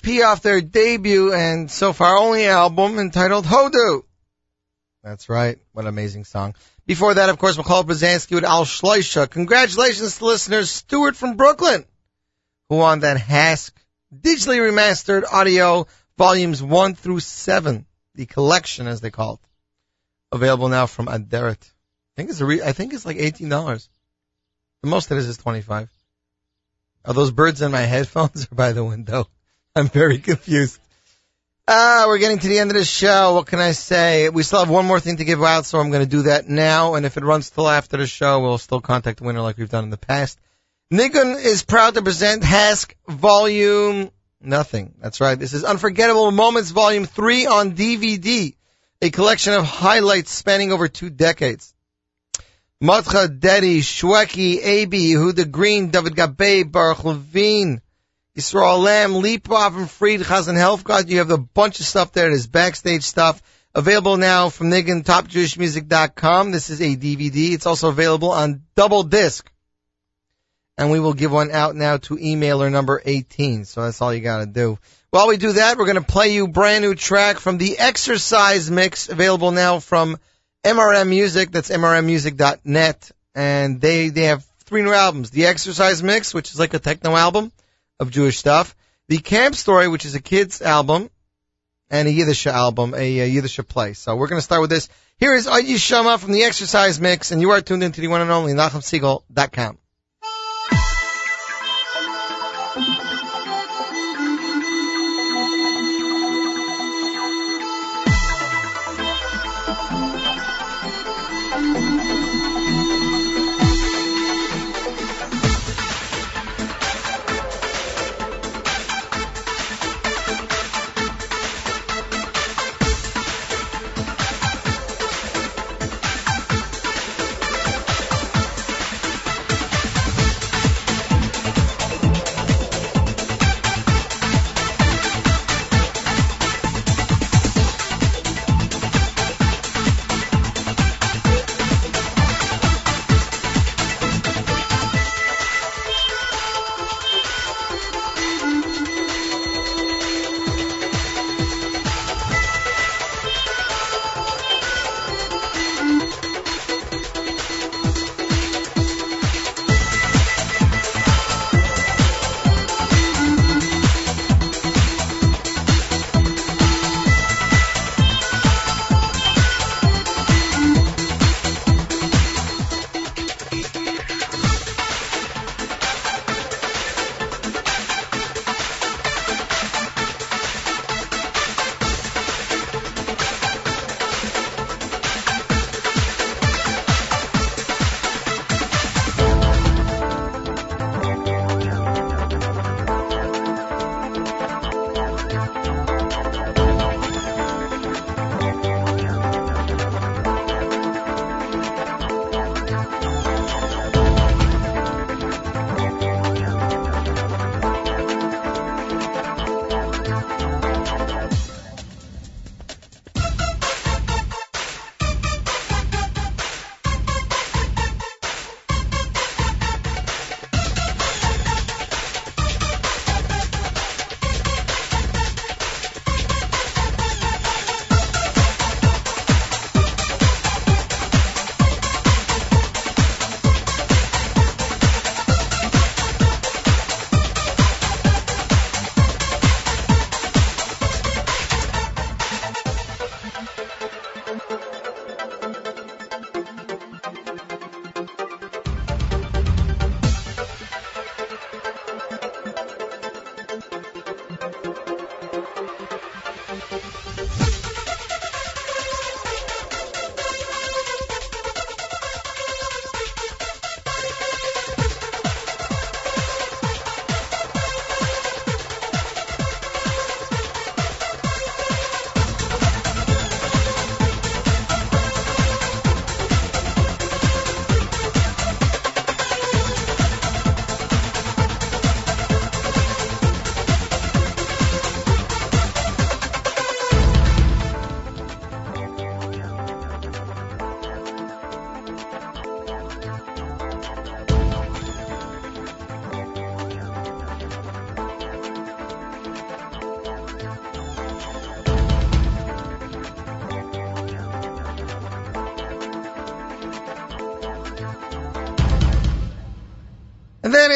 [0.00, 4.02] Off their debut and so far only album entitled Hodu.
[5.02, 5.58] That's right.
[5.72, 6.54] What an amazing song.
[6.86, 9.28] Before that, of course, Michoel Pruzansky with Al Shleisha.
[9.28, 11.84] Congratulations to listeners Stuart from Brooklyn,
[12.68, 13.72] who won that HASC
[14.14, 15.86] digitally remastered audio
[16.18, 19.40] volumes one through seven, the collection as they call it.
[20.32, 21.62] Available now from Aderet.
[21.62, 23.88] I think it's a re- I think it's like eighteen dollars.
[24.82, 25.90] The most it is is twenty five.
[27.04, 29.28] Are those birds in my headphones or by the window?
[29.76, 30.78] I'm very confused.
[31.66, 33.34] Ah, we're getting to the end of the show.
[33.34, 34.28] What can I say?
[34.28, 36.46] We still have one more thing to give out, so I'm going to do that
[36.46, 36.94] now.
[36.94, 39.70] And if it runs till after the show, we'll still contact the winner like we've
[39.70, 40.38] done in the past.
[40.92, 44.10] Neginah is proud to present HASC Volume
[44.42, 44.94] Nothing.
[45.00, 45.38] That's right.
[45.38, 48.54] This is Unforgettable Moments Volume 3 on DVD,
[49.00, 51.72] a collection of highlights spanning over two decades.
[52.82, 57.80] Matcha, Dedi, Shwekey, Abi, Huda Green, David Gabay, Baruch Levine,
[58.36, 61.10] Yisrael Lamm, Leapov and Fried, Chazan God.
[61.10, 62.30] You have a bunch of stuff there.
[62.30, 63.42] There's backstage stuff
[63.74, 66.50] available now from Neginah, TopJewishMusic.com.
[66.50, 67.52] This is a DVD.
[67.52, 69.50] It's also available on double disc.
[70.78, 73.66] And we will give one out now to emailer number 18.
[73.66, 74.78] So that's all you gotta do.
[75.10, 79.10] While we do that, we're gonna play you brand new track from the exercise mix
[79.10, 80.16] available now from
[80.64, 81.50] MRM Music.
[81.50, 83.10] That's mrmmusic.net.
[83.34, 85.28] And they, they have three new albums.
[85.28, 87.52] The exercise mix, which is like a techno album
[88.00, 88.74] of Jewish stuff.
[89.08, 91.10] The Camp Story, which is a kids album,
[91.90, 93.92] and a Yiddish album, a, a Yiddish play.
[93.92, 94.88] So we're going to start with this.
[95.18, 98.22] Here is Ayi Shama from the Exercise Mix, and you are tuned into the one
[98.22, 99.78] and only NachumSiegel.com.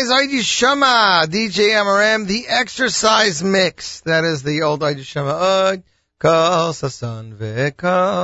[0.07, 0.41] is Aidi
[1.27, 4.01] DJ MRM, the exercise mix.
[4.03, 5.05] That is the old Aidi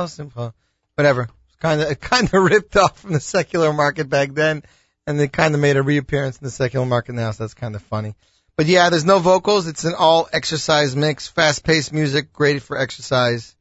[0.07, 0.53] simcha.
[0.95, 1.29] Whatever.
[1.59, 4.63] Kind of, kind of ripped off from the secular market back then,
[5.05, 7.75] and they kind of made a reappearance in the secular market now, so that's kind
[7.75, 8.15] of funny.
[8.55, 9.67] But yeah, there's no vocals.
[9.67, 13.55] It's an all exercise mix, fast-paced music, great for exercise,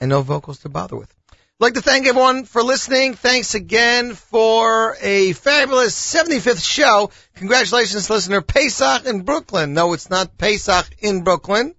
[0.00, 1.14] and no vocals to bother with.
[1.60, 3.14] I'd like to thank everyone for listening.
[3.14, 7.10] Thanks again for a fabulous 75th show.
[7.34, 9.74] Congratulations, listener Pesach in Brooklyn.
[9.74, 11.74] No, it's not Pesach in Brooklyn.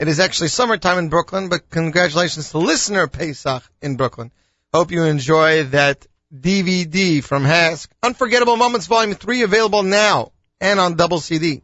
[0.00, 4.32] It is actually summertime in Brooklyn, but congratulations to listener Pesach in Brooklyn.
[4.74, 6.04] Hope you enjoy that
[6.36, 7.86] DVD from HASC.
[8.02, 11.62] Unforgettable Moments Volume 3 available now and on double CD.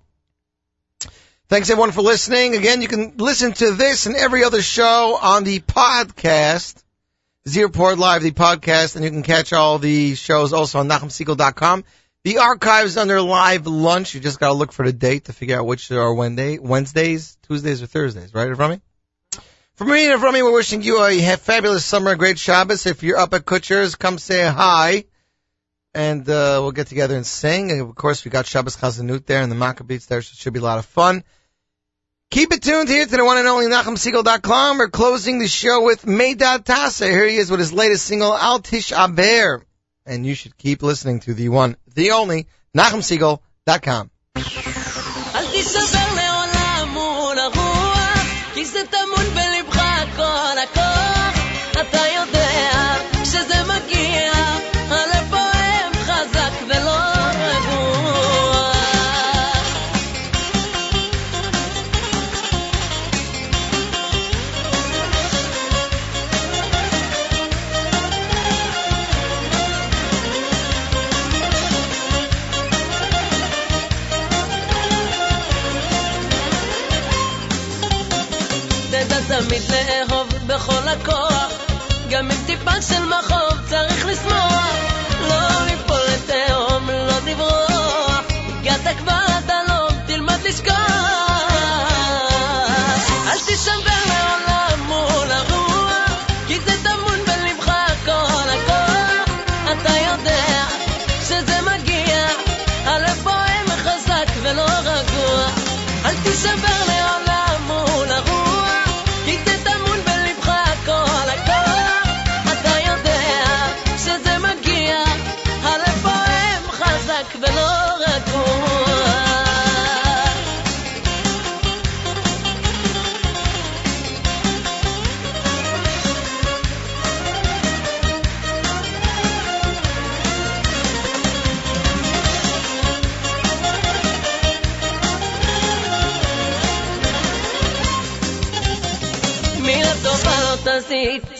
[1.48, 2.54] Thanks everyone for listening.
[2.54, 6.84] Again, you can listen to this and every other show on the podcast.
[7.48, 11.82] Z Report Live, the podcast, and you can catch all the shows also on NachumSegal.com.
[12.22, 14.14] The archives under live lunch.
[14.14, 17.82] You just gotta look for the date to figure out which are Wednesday, Wednesdays, Tuesdays,
[17.82, 18.82] or Thursdays, right, Rami?
[19.76, 22.84] For me and Rami, we're wishing you a fabulous summer, a great Shabbos.
[22.84, 25.04] If you're up at Kutsher's, come say hi.
[25.94, 27.70] And, uh, we'll get together and sing.
[27.70, 30.62] And of course, we got Shabbos Chazanut there and the Maccabees there, should be a
[30.62, 31.24] lot of fun.
[32.30, 34.78] Keep it tuned here to the one and only NachumSegal.com.
[34.78, 37.10] We're closing the show with Meidad Tasa.
[37.10, 39.64] Here he is with his latest single, Al Tish Aber.
[40.04, 42.46] And you should keep listening to the one, the only,
[42.76, 44.10] NachumSegal.com.
[80.88, 81.27] la cosa.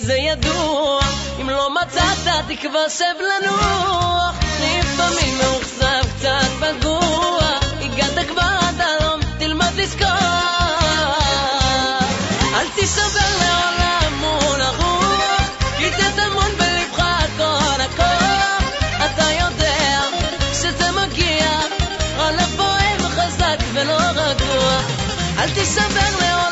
[0.09, 1.01] זה ידוע
[1.41, 9.73] אם לא מצאת תקווה שב לנוח לפעמים מאוכזב קצת פגוע הגעת כבר עד הלום, תלמד
[9.77, 10.09] לשכוח
[12.55, 15.49] אל תישבר לעולם מול הרוח
[15.79, 17.03] כי זה טמון בלבך
[17.37, 18.63] כל הכוח.
[19.05, 20.01] אתה יודע
[20.53, 21.51] שזה מגיע
[22.17, 24.81] הלב פועם חזק ולא רגוע.
[25.39, 26.48] אל תישבר לעולם